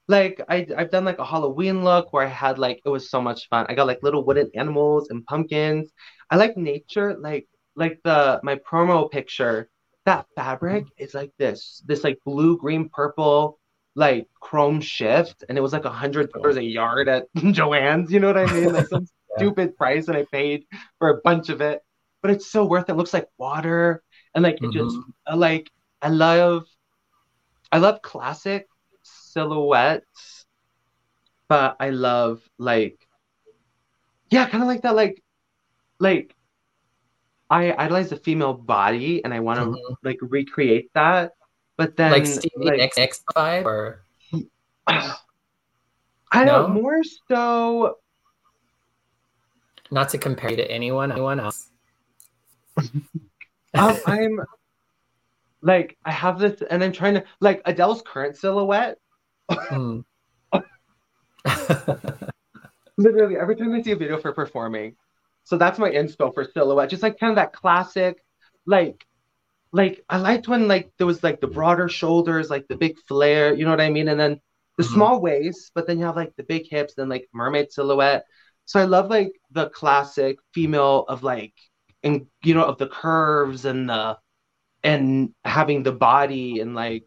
[0.09, 3.21] like I I've done like a Halloween look where I had like it was so
[3.21, 3.66] much fun.
[3.69, 5.90] I got like little wooden animals and pumpkins.
[6.31, 9.71] I like nature, like like the my promo picture.
[10.05, 11.05] That fabric mm-hmm.
[11.05, 13.59] is like this this like blue, green, purple
[13.97, 16.38] like chrome shift, and it was like a hundred oh.
[16.38, 18.12] dollars a yard at Joann's.
[18.12, 18.73] You know what I mean?
[18.73, 19.07] Like some
[19.38, 19.45] Yeah.
[19.45, 20.64] stupid price, that I paid
[20.99, 21.83] for a bunch of it,
[22.23, 22.92] but it's so worth it.
[22.92, 24.03] It looks like water,
[24.35, 25.11] and like it just mm-hmm.
[25.27, 26.64] I like I love
[27.73, 28.69] I love classic
[29.37, 30.46] silhouettes,
[31.49, 33.07] but I love like
[34.31, 35.22] yeah, kind of like that like
[36.01, 36.35] like
[37.51, 39.96] I idolize the female body and I want to Mhm.
[40.03, 41.33] like recreate that,
[41.77, 44.03] but then like Stevie like, Nicks Nicks vibe, or
[44.87, 46.68] I don't No?
[46.68, 47.99] more so
[49.90, 51.70] not to compare you to anyone, anyone else.
[53.75, 54.40] um, I'm
[55.62, 58.99] like I have this and I'm trying to like Adele's current silhouette.
[59.51, 60.01] Hmm.
[62.99, 64.97] Literally every time I see a video for performing.
[65.45, 66.91] So that's my inspo for silhouette.
[66.91, 68.25] Just like kind of that classic,
[68.67, 69.05] like
[69.73, 73.55] like I liked when like there was like the broader shoulders, like the big flare,
[73.55, 74.09] you know what I mean?
[74.09, 74.41] And then
[74.79, 74.85] the Mhm.
[74.85, 78.27] small waist, but then you have like the big hips, then like mermaid silhouette.
[78.67, 81.55] So I love like the classic female of like
[82.05, 84.19] and you know of the curves and the
[84.85, 87.05] and having the body and like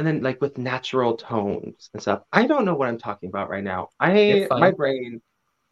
[0.00, 2.22] and then like with natural tones and stuff.
[2.32, 3.90] I don't know what I'm talking about right now.
[4.00, 5.20] I my brain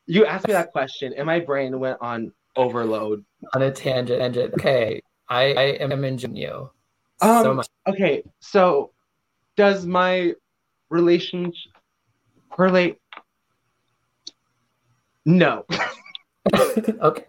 [0.04, 3.24] you asked me that question and my brain went on overload.
[3.54, 4.20] on a tangent.
[4.20, 4.52] tangent.
[4.54, 6.70] Okay, I, I am enjoying you
[7.20, 7.68] so Um, much.
[7.86, 8.92] Okay, so
[9.56, 10.34] does my
[10.90, 11.72] relationship
[12.50, 12.98] correlate?
[15.24, 15.64] No.
[16.54, 17.24] okay,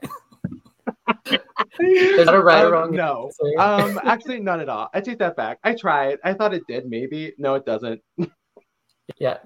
[1.79, 2.91] there's not a right or Um, wrong.
[2.95, 3.31] No.
[3.59, 4.89] Um, actually, not at all.
[4.93, 5.59] I take that back.
[5.63, 6.19] I tried.
[6.23, 6.87] I thought it did.
[6.89, 7.33] Maybe.
[7.37, 8.01] No, it doesn't.
[9.19, 9.37] yeah,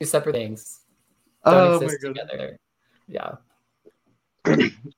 [0.00, 0.82] two separate things
[1.44, 2.58] don't Oh exist together.
[3.08, 3.34] Yeah.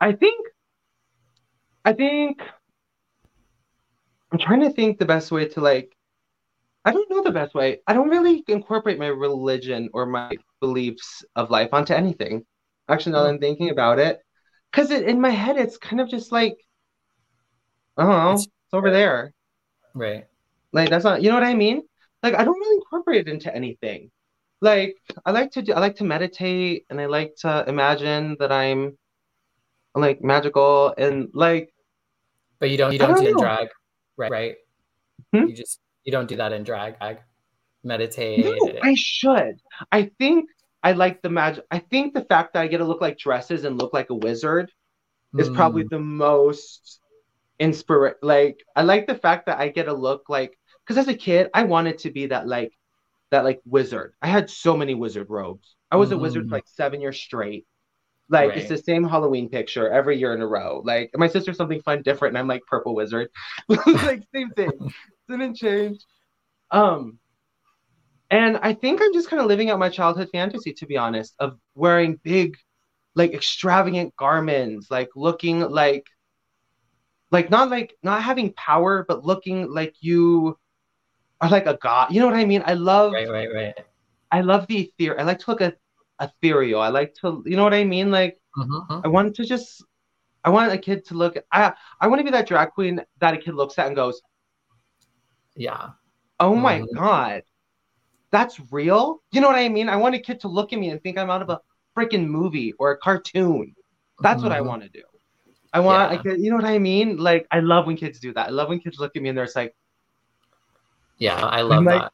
[0.00, 0.46] I think.
[1.85, 2.40] I think.
[4.33, 5.94] I'm trying to think the best way to like.
[6.85, 7.81] I don't know the best way.
[7.87, 12.44] I don't really incorporate my religion or my beliefs of life onto anything.
[12.88, 14.20] Actually, now that I'm thinking about it,
[14.74, 16.56] because it, in my head, it's kind of just like,
[17.96, 19.32] I don't know, It's- it's over there.
[19.94, 20.26] Right.
[20.72, 21.82] Like that's not, you know what I mean?
[22.24, 24.10] Like I don't really incorporate it into anything.
[24.60, 28.50] Like I like to do, I like to meditate and I like to imagine that
[28.50, 28.98] I'm
[29.94, 31.72] like magical and like
[32.58, 33.40] But you don't you don't don't do in know.
[33.40, 33.68] drag,
[34.16, 34.30] right?
[34.32, 34.54] Right.
[35.32, 35.46] Hmm?
[35.48, 36.96] You just you don't do that in drag.
[37.00, 37.18] I
[37.84, 38.44] meditate.
[38.44, 39.60] no, I should.
[39.92, 40.48] I think
[40.85, 41.66] I like the magic.
[41.73, 44.16] I think the fact that I get to look like dresses and look like a
[44.16, 44.73] wizard
[45.38, 47.01] is probably Mm, the most
[47.59, 48.16] inspire.
[48.23, 51.51] Like I like the fact that I get to look like because as a kid
[51.55, 52.73] I wanted to be that like
[53.31, 54.14] that like wizard.
[54.23, 55.77] I had so many wizard robes.
[55.90, 57.66] I was a wizard for like seven years straight.
[58.31, 60.83] Like it's the same Halloween picture every year in a row.
[60.85, 63.29] Like my sister's something fun different, and I'm like purple wizard.
[63.68, 64.81] like same thing.
[65.29, 65.99] Didn't change.
[66.70, 67.18] Um
[68.30, 71.34] and I think I'm just kind of living out my childhood fantasy, to be honest,
[71.38, 72.56] of wearing big,
[73.14, 76.06] like extravagant garments, like looking like
[77.30, 80.58] like not like not having power, but looking like you
[81.40, 82.12] are like a god.
[82.12, 82.62] You know what I mean?
[82.66, 83.74] I love right, right, right.
[84.30, 85.18] I love the ether.
[85.18, 85.78] I like to look at
[86.20, 86.80] ethereal.
[86.80, 88.10] I like to, you know what I mean?
[88.10, 89.04] Like Mhm.
[89.04, 89.84] I want to just,
[90.44, 91.37] I want a kid to look.
[91.52, 94.22] I I want to be that drag queen that a kid looks at and goes,
[95.56, 95.90] Yeah.
[96.38, 96.94] "Oh my Mhm.
[96.94, 97.42] god,
[98.35, 99.88] that's real." You know what I mean?
[99.88, 101.61] I want a kid to look at me and think I'm out of a
[101.97, 103.75] freaking movie or a cartoon.
[104.20, 104.66] That's what I Mhm.
[104.66, 105.03] want to do.
[105.73, 106.23] I want Yeah.
[106.23, 107.16] kid, you know what I mean?
[107.16, 108.47] Like I love when kids do that.
[108.47, 109.75] I love when kids look at me and they're just like,
[111.18, 112.12] Yeah, I love like, that.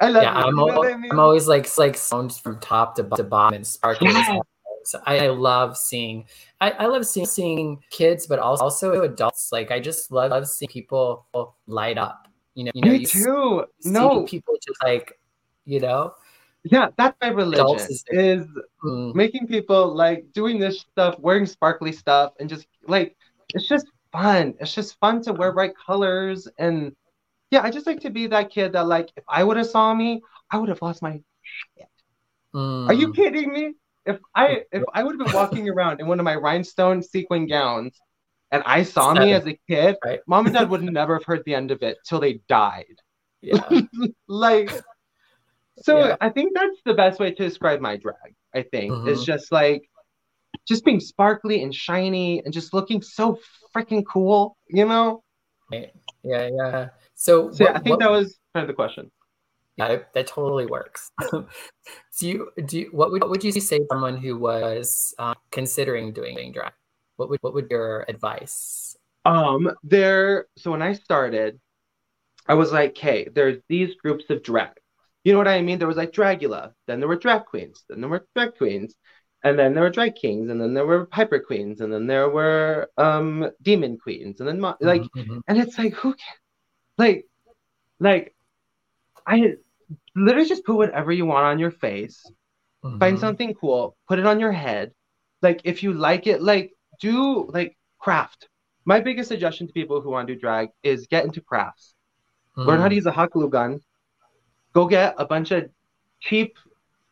[0.00, 1.12] "I love yeah, you." I'm, You know al- I mean?
[1.12, 4.14] I'm always like like sounds from top to, to bottom and sparkles.
[4.28, 4.40] Yeah.
[4.84, 6.24] So I, I love seeing
[6.60, 9.50] I, I love seeing seeing kids, but also also adults.
[9.52, 11.26] Like I just love, love seeing people
[11.66, 12.28] light up.
[12.54, 13.64] You know, you know, me you see too.
[13.84, 15.17] No, people just like,
[15.68, 16.14] you know,
[16.64, 17.88] yeah, that's my religion.
[17.90, 18.46] Is- is
[18.84, 23.16] mm, making people like doing this stuff, wearing sparkly stuff, and just like
[23.54, 24.54] it's just fun.
[24.60, 26.94] It's just fun to wear bright colors and
[27.50, 29.94] yeah, I just like to be that kid that like if I would have saw
[29.94, 31.20] me, I would have lost my.
[32.88, 33.74] Are you mm, kidding me?
[34.06, 37.46] If I if I would have been walking around in one of my rhinestone sequin
[37.46, 38.00] gowns
[38.52, 40.20] and I saw me as a kid, Right.
[40.26, 42.96] mom and dad would never have heard the end of it till they died.
[43.42, 43.74] yeah,
[44.28, 44.74] like
[45.82, 46.16] so Yeah.
[46.20, 49.24] i think that's the best way to describe my drag i think is Mhm.
[49.26, 49.82] just like
[50.66, 53.38] just being sparkly and shiny and just looking so
[53.74, 55.22] freaking cool you know
[55.70, 56.88] yeah, yeah.
[57.14, 59.10] So, so what- i think what- that was kind of the question
[59.76, 61.10] Yeah, that totally works.
[62.18, 65.34] do you do you, what would what would you say to someone who was uh,
[65.52, 66.72] considering doing drag?
[67.16, 68.96] What would what would your advice?
[69.24, 71.60] um there so when i started
[72.46, 74.70] i was like okay there's these groups of drag
[75.24, 75.78] you know what i mean?
[75.78, 76.72] There was like dragula.
[76.86, 77.84] Then there were drag queens.
[77.88, 78.94] Then there were drag queens.
[79.44, 80.50] And then there were drag kings.
[80.50, 81.80] And then there were piper queens.
[81.80, 84.40] And then there were um demon queens.
[84.40, 86.36] And then mo- like Mhm, And it's like, who can,
[86.98, 87.26] like,
[88.00, 88.34] like,
[89.26, 89.54] I
[90.16, 92.30] literally just put whatever you want on your face,
[92.82, 94.92] mhm, find something cool, put it on your head.
[95.42, 98.48] Like, if you like it, like, do like craft.
[98.86, 101.94] My biggest suggestion to people who want to do drag is get into crafts.
[102.64, 103.80] Learn how to Mm, use a hot glue gun.
[104.78, 105.68] Go get a bunch of
[106.20, 106.56] cheap,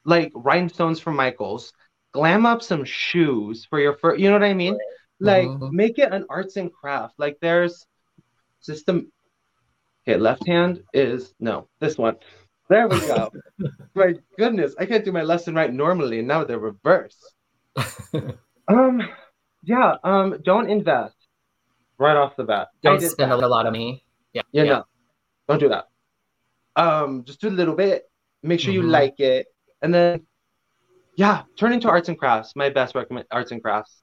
[0.05, 1.73] like, rhinestones from Michaels.
[2.13, 4.79] Glam up some shoes for your first, you know what I mean?
[5.19, 5.73] Like, Mhm.
[5.73, 7.19] make it an arts and craft.
[7.19, 7.85] Like, there's
[8.61, 9.11] system.
[10.03, 12.15] Okay, left hand is no, this one.
[12.69, 13.33] There we go.
[13.97, 17.19] my goodness, I can't do my lesson right normally, and now they're reverse.
[18.69, 19.01] Um,
[19.63, 19.97] yeah.
[20.05, 21.17] Um, don't invest
[21.99, 22.69] right off the bat.
[22.83, 23.43] Don't spend that.
[23.43, 24.05] a lot of money.
[24.33, 24.85] Yeah, Yeah, no,
[25.49, 25.89] don't do that.
[26.77, 28.05] Um, just do a little bit.
[28.43, 28.91] Make sure you Mhm.
[28.91, 29.47] like it,
[29.83, 30.27] and then,
[31.17, 32.55] yeah, turn into arts and crafts.
[32.55, 34.03] My best recommend arts and crafts.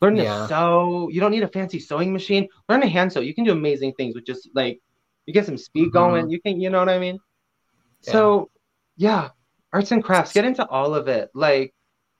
[0.00, 0.46] Learn to Yeah.
[0.46, 1.08] sew.
[1.10, 2.48] You don't need a fancy sewing machine.
[2.68, 3.20] Learn to hand sew.
[3.20, 4.80] You can do amazing things with just like
[5.26, 5.92] you get some speed Mhm.
[5.92, 6.30] going.
[6.30, 7.18] You can, you know what I mean.
[8.00, 8.50] So,
[8.96, 9.30] yeah,
[9.72, 10.32] arts and crafts.
[10.32, 11.30] Get into all of it.
[11.34, 11.74] Like,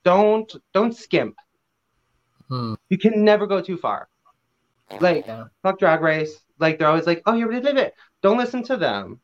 [0.04, 1.36] don't don't skimp.
[2.48, 4.08] Hmm, You can never go too far.
[5.00, 5.44] Like, yeah.
[5.62, 6.40] fuck drag race.
[6.58, 7.94] Like they're always like, oh, you already did it.
[8.22, 9.20] Don't listen to them.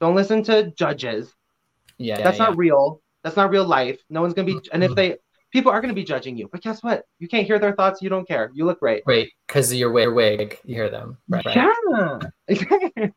[0.00, 1.34] Don't listen to judges.
[1.98, 2.46] Yeah, That's yeah.
[2.46, 3.02] not real.
[3.22, 4.00] That's not real life.
[4.08, 4.58] No one's gonna be.
[4.72, 5.18] And if they,
[5.52, 6.48] people are gonna be judging you.
[6.50, 7.04] But guess what?
[7.18, 8.00] You can't hear their thoughts.
[8.00, 8.50] You don't care.
[8.54, 9.02] You look great.
[9.06, 11.18] Right, because your wig, your wig, you hear them.
[11.28, 11.56] Right, right.
[12.48, 13.08] Yeah.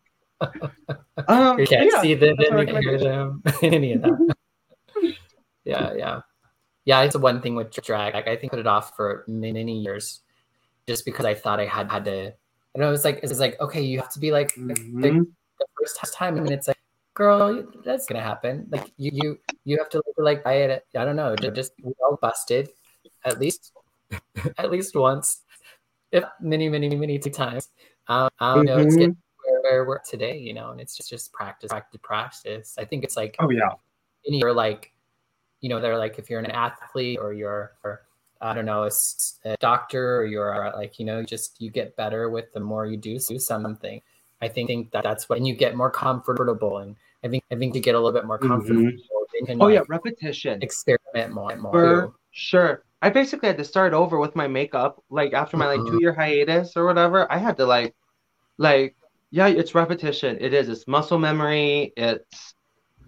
[1.27, 4.35] um, You can't yeah, see them, you can hear them, any of that.
[5.63, 6.21] yeah, yeah,
[6.83, 7.01] yeah.
[7.01, 8.13] It's one thing with drag.
[8.13, 10.21] Like, I think I put it off for many, many years,
[10.87, 12.33] just because I thought I had had to.
[12.75, 15.27] I know it's like it's like okay, you have to be like the, the.
[15.63, 16.77] The first time, and it's like,
[17.13, 18.67] girl, that's gonna happen.
[18.71, 20.85] Like you, you, you have to like buy it.
[20.95, 21.35] I don't know.
[21.35, 22.69] Just, just we all busted,
[23.23, 23.71] at least,
[24.57, 25.43] at least once,
[26.11, 27.69] if many, many, many times.
[28.07, 28.77] Um, I don't know.
[28.79, 28.99] It's Mhm.
[28.99, 32.75] getting where, where we're today, you know, and it's just just practice, practice, practice.
[32.77, 33.71] I think it's like Oh yeah.
[34.25, 34.93] and you're like,
[35.61, 38.01] you know, they're like if you're an athlete or you're, or,
[38.41, 38.89] I don't know,
[39.45, 42.97] a, doctor or you're like, you know, just you get better with the more you
[42.97, 44.01] do do something.
[44.43, 46.77] I think, think that that's what, and you get more comfortable.
[46.79, 49.45] And I think I think to get a little bit more comfortable, Mhm.
[49.45, 50.61] can, Oh yeah, repetition.
[50.61, 51.73] experiment more and more.
[51.73, 52.13] For too.
[52.31, 52.83] sure.
[53.01, 55.03] I basically had to start over with my makeup.
[55.09, 55.89] Like after my like Mhm.
[55.89, 57.93] two year hiatus or whatever, I had to like
[58.57, 58.95] like
[59.31, 60.37] yeah, it's repetition.
[60.41, 60.69] It is.
[60.69, 61.93] It's muscle memory.
[61.97, 62.55] It's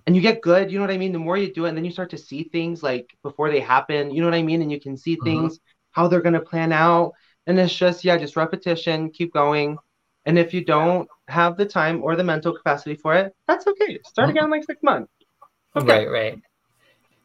[0.07, 1.13] and you get good, you know what I mean?
[1.13, 3.59] The more you do it, and then you start to see things like before they
[3.59, 4.61] happen, you know what I mean?
[4.61, 5.25] And you can see Mhm.
[5.25, 5.59] things,
[5.91, 7.13] how they're gonna plan out.
[7.47, 9.77] And it's just, yeah, just repetition, keep going.
[10.25, 13.99] And if you don't have the time or the mental capacity for it, that's okay.
[14.05, 15.11] Start again in like six months.
[15.75, 16.05] Okay.
[16.05, 16.41] Right, right.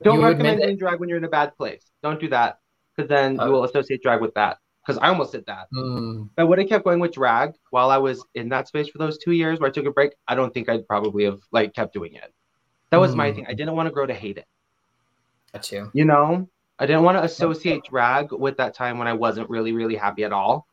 [0.03, 1.85] Don't You recommend doing drag when you're in a bad place.
[2.03, 2.59] Don't do that
[2.97, 3.47] because then Oh.
[3.47, 4.59] you will associate drag with that.
[4.87, 5.69] Because I almost did that.
[5.75, 8.99] Mm, But would I kept going with drag while I was in that space for
[8.99, 10.13] those two years where I took a break?
[10.27, 12.33] I don't think I'd probably have like kept doing it.
[12.91, 13.35] That was my Mm.
[13.35, 13.47] thing.
[13.47, 14.47] I didn't want to grow to hate it.
[15.53, 15.91] got you.
[15.93, 16.49] You know,
[16.79, 20.25] I didn't want to associate drag with that time when I wasn't really, really happy
[20.25, 20.67] at all.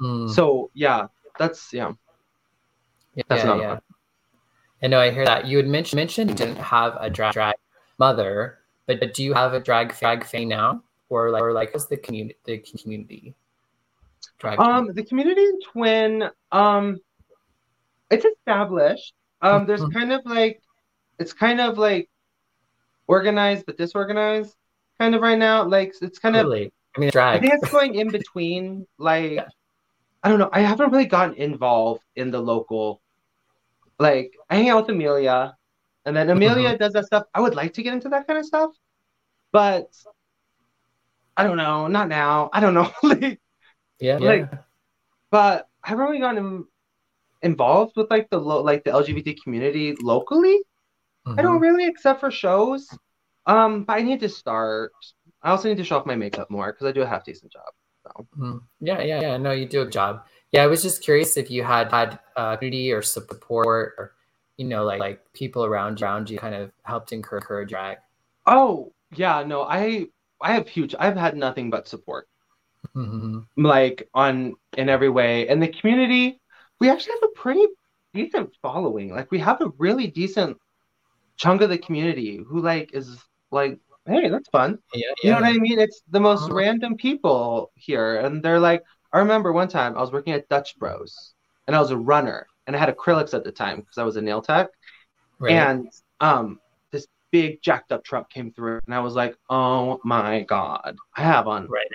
[0.00, 1.08] Mm, So yeah,
[1.40, 1.92] that's yeah.
[3.14, 3.68] yeah, that's yeah, yeah.
[3.70, 3.80] one.
[4.82, 5.46] And no, I hear that.
[5.46, 7.54] You had mentioned, mentioned you didn't have a drag, drag
[7.98, 10.82] mother, but, but do you have a drag drag fan now?
[11.08, 12.38] Or like, or like, what's the community?
[12.44, 13.34] The community
[14.38, 14.60] drag.
[14.60, 16.98] Um, the community in Twin, um,
[18.10, 19.14] it's established.
[19.42, 19.92] Um, there's Mhm.
[19.92, 20.62] kind of like,
[21.18, 22.08] it's kind of like
[23.06, 24.54] organized but disorganized,
[24.98, 25.64] kind of right now.
[25.64, 26.72] Like it's kind of, really?
[26.96, 27.36] I mean, drag.
[27.36, 28.86] I think it's going in between.
[28.98, 29.48] Like, Yeah.
[30.22, 30.50] I don't know.
[30.52, 33.00] I haven't really gotten involved in the local.
[33.98, 35.56] Like, I hang out with Amelia,
[36.04, 37.24] and then Amelia does that stuff.
[37.34, 38.70] I would like to get into that kind of stuff,
[39.52, 39.88] but
[41.36, 41.86] I don't know.
[41.86, 42.50] Not now.
[42.52, 42.90] I don't know.
[43.02, 43.40] like.
[43.98, 44.58] yeah, like, yeah.
[45.30, 46.64] but I haven't really gotten in-
[47.42, 50.58] involved with like the lo- like the LGBT community locally.
[51.26, 51.62] I don't Mhm.
[51.62, 52.88] really, except for shows.
[53.46, 54.92] Um, but I need to start.
[55.42, 57.52] I also need to show off my makeup more because I do a half decent
[57.52, 57.72] job.
[58.36, 58.62] Mhm.
[58.80, 59.36] Yeah, yeah, yeah.
[59.36, 60.24] No, you do a job.
[60.52, 64.12] Yeah, I was just curious if you had had uh, community or support, or
[64.56, 67.98] you know, like like people around around you, kind of helped encourage drag.
[68.46, 70.08] Oh yeah, no, I
[70.40, 70.94] I have huge.
[70.98, 72.28] I've had nothing but support,
[72.94, 73.46] Mhm.
[73.56, 75.46] like on in every way.
[75.48, 76.40] And the community,
[76.80, 77.66] we actually have a pretty
[78.14, 79.10] decent following.
[79.14, 80.58] Like we have a really decent
[81.36, 83.18] chunk of the community who like is
[83.50, 84.78] like, hey, that's fun.
[84.94, 85.78] Yeah, You know what I mean?
[85.78, 86.54] It's the most Uh-huh.
[86.54, 88.16] random people here.
[88.20, 88.82] And they're like,
[89.12, 91.34] I remember one time I was working at Dutch Bros
[91.66, 94.16] and I was a runner and I had acrylics at the time because I was
[94.16, 94.68] a nail tech.
[95.38, 95.52] Right.
[95.52, 95.88] And
[96.20, 96.60] um,
[96.92, 101.22] this big jacked up truck came through and I was like, oh my God, I
[101.22, 101.86] have on right.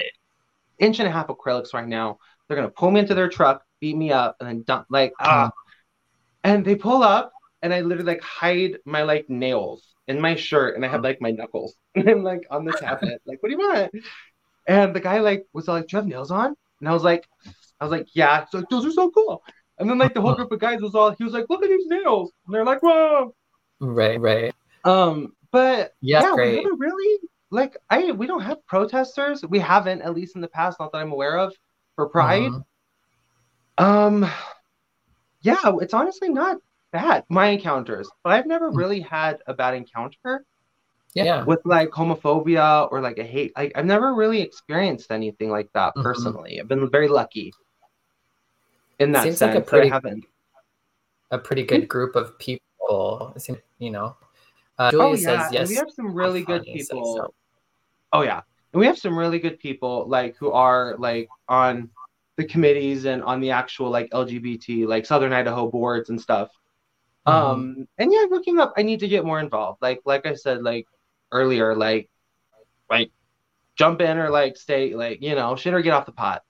[0.80, 2.20] inch and a half acrylics right now.
[2.48, 5.14] They're going to pull me into their truck, beat me up, and then dump, like,
[5.20, 5.52] ah.
[6.44, 10.76] And they pull up and I literally like hide my like nails in my shirt
[10.76, 13.54] and I have like my knuckles and I'm like on the cabinet, like, what do
[13.56, 13.92] you want?
[14.68, 16.56] And the guy like was like, do you have nails on?
[16.80, 17.28] And I was like,
[17.80, 18.46] I was like, yeah.
[18.46, 19.44] He's like, those are so cool.
[19.80, 21.70] And then like the whole group of guys was all, he was like, look at
[21.70, 22.32] these nails.
[22.46, 23.36] And they're like, whoa.
[23.80, 24.54] Right, right.
[24.84, 26.56] Um, but Yeah, yeah, we great.
[26.64, 27.20] haven't really
[27.52, 29.44] like I we don't have protesters.
[29.48, 31.54] We haven't, at least in the past, not that I'm aware of,
[31.96, 32.52] for Pride.
[32.52, 32.64] Mhm.
[33.78, 34.26] Um,
[35.42, 36.58] yeah, it's honestly not
[36.96, 37.24] bad.
[37.30, 38.78] My encounters, but I've never Hmm.
[38.78, 40.46] really had a bad encounter
[41.14, 41.44] Yeah.
[41.44, 43.52] with like homophobia or like a hate.
[43.58, 46.04] Like I've never really experienced anything like that Mhm.
[46.04, 46.60] personally.
[46.60, 47.54] I've been very lucky
[49.00, 49.92] in that Seems like a pretty-.
[51.32, 53.34] A pretty good group of people.
[53.80, 54.16] You know.
[54.78, 55.70] Uh, Oh Julia yeah, says and yes.
[55.70, 57.16] we have some really good people.
[57.16, 57.34] so-
[58.14, 58.42] Oh yeah,
[58.74, 61.90] and we have some really good people like who are like on
[62.38, 66.52] the committees and on the actual like LGBT like Southern Idaho boards and stuff.
[67.28, 67.34] Mhm.
[67.34, 69.82] Um, and yeah, looking up, I need to get more involved.
[69.82, 70.88] Like like I said like
[71.32, 72.10] earlier, like
[72.90, 73.12] like
[73.76, 76.44] jump in or like stay like you know shit or get off the pot.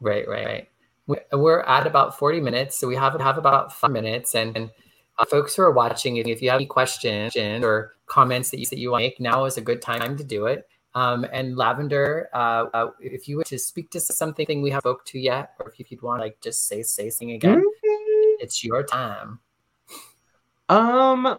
[0.00, 0.68] Right, right, right.
[1.06, 4.34] We- We're at about 40 minutes, so we have have about five minutes.
[4.34, 4.70] And, and
[5.18, 8.78] uh, folks who are watching, if you have any questions or comments that you, that
[8.78, 10.66] you want to make, now is a good time to do it.
[10.94, 15.04] Um, and Lavender, uh, uh, if you were to speak to something we have spoke
[15.06, 17.62] to yet, or if you'd want to like just say say something again,
[18.40, 19.40] it's your time.
[20.70, 21.38] Um,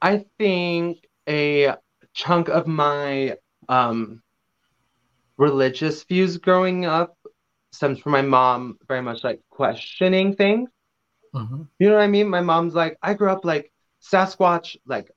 [0.00, 1.76] I think a
[2.12, 3.38] chunk of my
[3.68, 4.22] um
[5.36, 7.16] religious views growing up
[7.72, 10.70] stems from my mom very much like questioning things.
[11.34, 11.68] Mhm.
[11.78, 12.28] You know what I mean?
[12.28, 15.10] My mom's like, I grew up like Sasquatch, like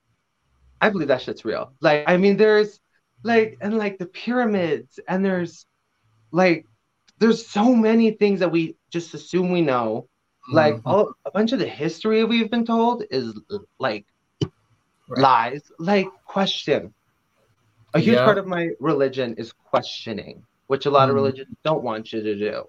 [0.82, 1.74] I believe that shit's real.
[1.82, 2.80] Like, I mean, there's
[3.24, 5.66] like and like the pyramids, and there's
[6.32, 6.66] like
[7.20, 10.08] there's so many things that we just assume we know.
[10.52, 10.82] Like Mhm.
[10.86, 13.40] all a bunch of the history we've been told is
[13.80, 14.06] like
[15.10, 15.22] Right.
[15.22, 15.72] lies.
[15.80, 16.94] Like question.
[17.94, 18.26] A huge Yeah.
[18.26, 21.20] part of my religion is questioning, which a lot of Mhm.
[21.20, 22.64] religions don't want you to do.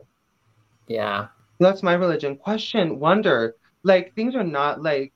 [0.87, 1.29] Yeah.
[1.59, 2.37] That's my religion.
[2.37, 3.57] Question, wonder.
[3.83, 5.13] Like things are not like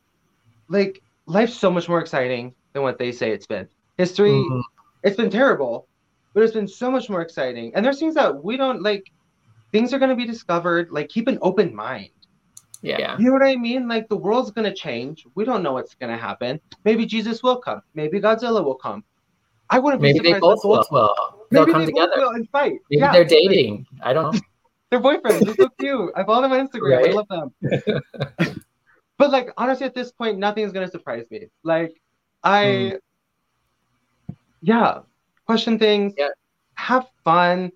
[0.69, 3.69] like life's so much more exciting than what they say it's been.
[3.99, 4.63] History, Mhm.
[5.03, 5.87] it's been terrible,
[6.33, 7.75] but it's been so much more exciting.
[7.75, 9.13] And there's things that we don't like.
[9.71, 10.91] Things are going to be discovered.
[10.91, 12.11] Like keep an open mind.
[12.83, 13.17] Yeah.
[13.19, 13.89] You know what I mean?
[13.89, 15.25] Like the world's going to change.
[15.35, 16.61] We don't know what's going to happen.
[16.85, 17.81] Maybe Jesus will come.
[17.95, 19.05] Maybe Godzilla will come.
[19.71, 20.63] I wouldn't Maybe be they surprised.
[20.63, 20.87] both will.
[20.91, 21.47] will.
[21.51, 22.27] They'll Maybe come they both together.
[22.27, 22.81] will and fight.
[22.91, 23.87] Maybe yeah, they're dating.
[24.03, 24.41] I don't know.
[24.91, 25.45] they're boyfriends.
[25.45, 26.13] They're so cute.
[26.17, 27.09] I follow them on Instagram.
[27.09, 28.63] I love them.
[29.19, 31.47] but like honestly, at this point, nothing's gonna surprise me.
[31.63, 31.95] Like
[32.43, 32.99] I,
[34.29, 34.35] hmm.
[34.61, 34.99] yeah,
[35.47, 36.15] question things.
[36.19, 36.29] Yeah.
[36.75, 37.71] Have fun.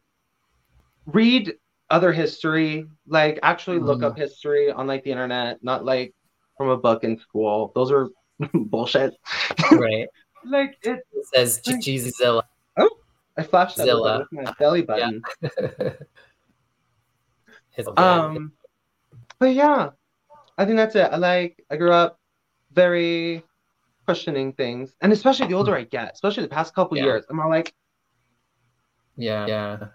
[1.06, 1.54] Read
[1.90, 2.86] other history.
[3.06, 4.04] Like actually look Mhm.
[4.10, 6.14] up history on like the internet, not like
[6.56, 7.72] from a book in school.
[7.74, 8.08] Those are
[8.54, 9.14] bullshit.
[9.72, 10.08] Right.
[10.44, 11.00] like it.
[11.12, 12.42] It says Like- Zilla.
[13.38, 15.20] I flashed that with my belly button.
[17.70, 18.52] His- Um,
[19.38, 19.90] but yeah,
[20.56, 21.12] I think that's it.
[21.12, 21.62] I like.
[21.70, 22.18] I grew up
[22.72, 23.44] very
[24.06, 27.04] questioning things, and especially the older I get, especially the past couple Yeah.
[27.04, 27.74] years, I'm all like,
[29.16, 29.46] yeah.
[29.46, 29.88] Yeah.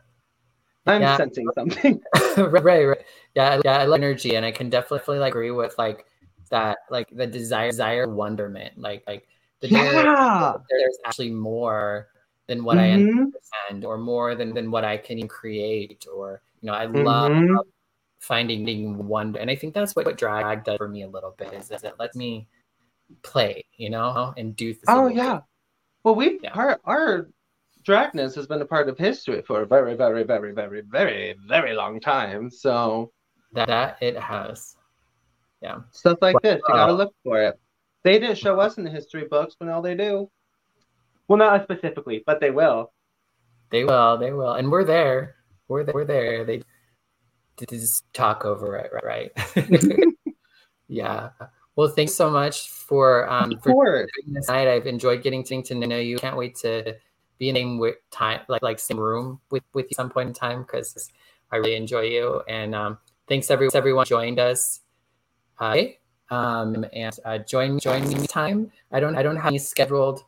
[0.85, 1.17] I'm Yeah.
[1.17, 2.01] sensing something.
[2.37, 3.05] right, right.
[3.35, 6.05] Yeah, I- yeah, I like energy, and I can definitely like agree with like
[6.49, 9.27] that, like the desire, desire, wonderment, like like
[9.61, 10.53] the yeah.
[10.69, 12.07] there's actually more
[12.47, 13.25] than what I Mhm.
[13.25, 17.63] understand, or more than than what I can create, or you know, I love Mhm.
[18.19, 21.53] finding wonder, and I think that's what, what drag does for me a little bit
[21.53, 22.47] is that it lets me
[23.21, 24.75] play, you know, and do.
[24.87, 25.41] Oh yeah.
[26.03, 26.53] Well, we Yeah.
[26.53, 27.29] our our
[27.83, 31.73] dragness has been a part of history for a very, very, very, very, very, very
[31.73, 32.49] long time.
[32.49, 33.11] So
[33.53, 34.75] that that it has.
[35.61, 35.79] Yeah.
[35.91, 36.97] Stuff like this, you gotta Wow.
[36.97, 37.59] look for it.
[38.03, 40.29] They didn't show us in the history books, but now they do.
[41.27, 42.91] Well, not specifically, but they will.
[43.69, 45.35] They will, they will, and we're there.
[45.67, 45.93] We're there.
[45.93, 46.43] We're there.
[46.43, 46.63] They
[47.57, 49.31] did just talk over it, right?
[49.55, 50.05] right?
[50.87, 51.29] yeah.
[51.75, 54.67] Well, thanks so much for um for this night.
[54.67, 56.17] I've enjoyed getting to know you.
[56.17, 56.97] Can't wait to
[57.41, 60.29] be in the same wi- time, like like same room with with you some point
[60.29, 61.09] in time because
[61.51, 62.43] I really enjoy you.
[62.47, 64.81] And um, thanks every everyone joined us.
[65.55, 65.97] Hi.
[66.29, 68.71] Um, and uh, join join me time.
[68.91, 70.23] I don't I don't have any scheduled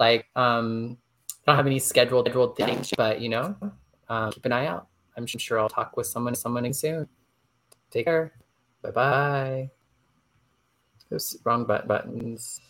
[0.00, 0.98] like um
[1.46, 3.54] I don't have any scheduled scheduled things, but you know,
[4.08, 4.88] um, keep an eye out.
[5.16, 7.06] I'm sure I'll talk with someone someone soon.
[7.92, 8.32] Take care.
[8.82, 9.70] Bye bye.
[11.12, 12.60] Oops, wrong but- buttons.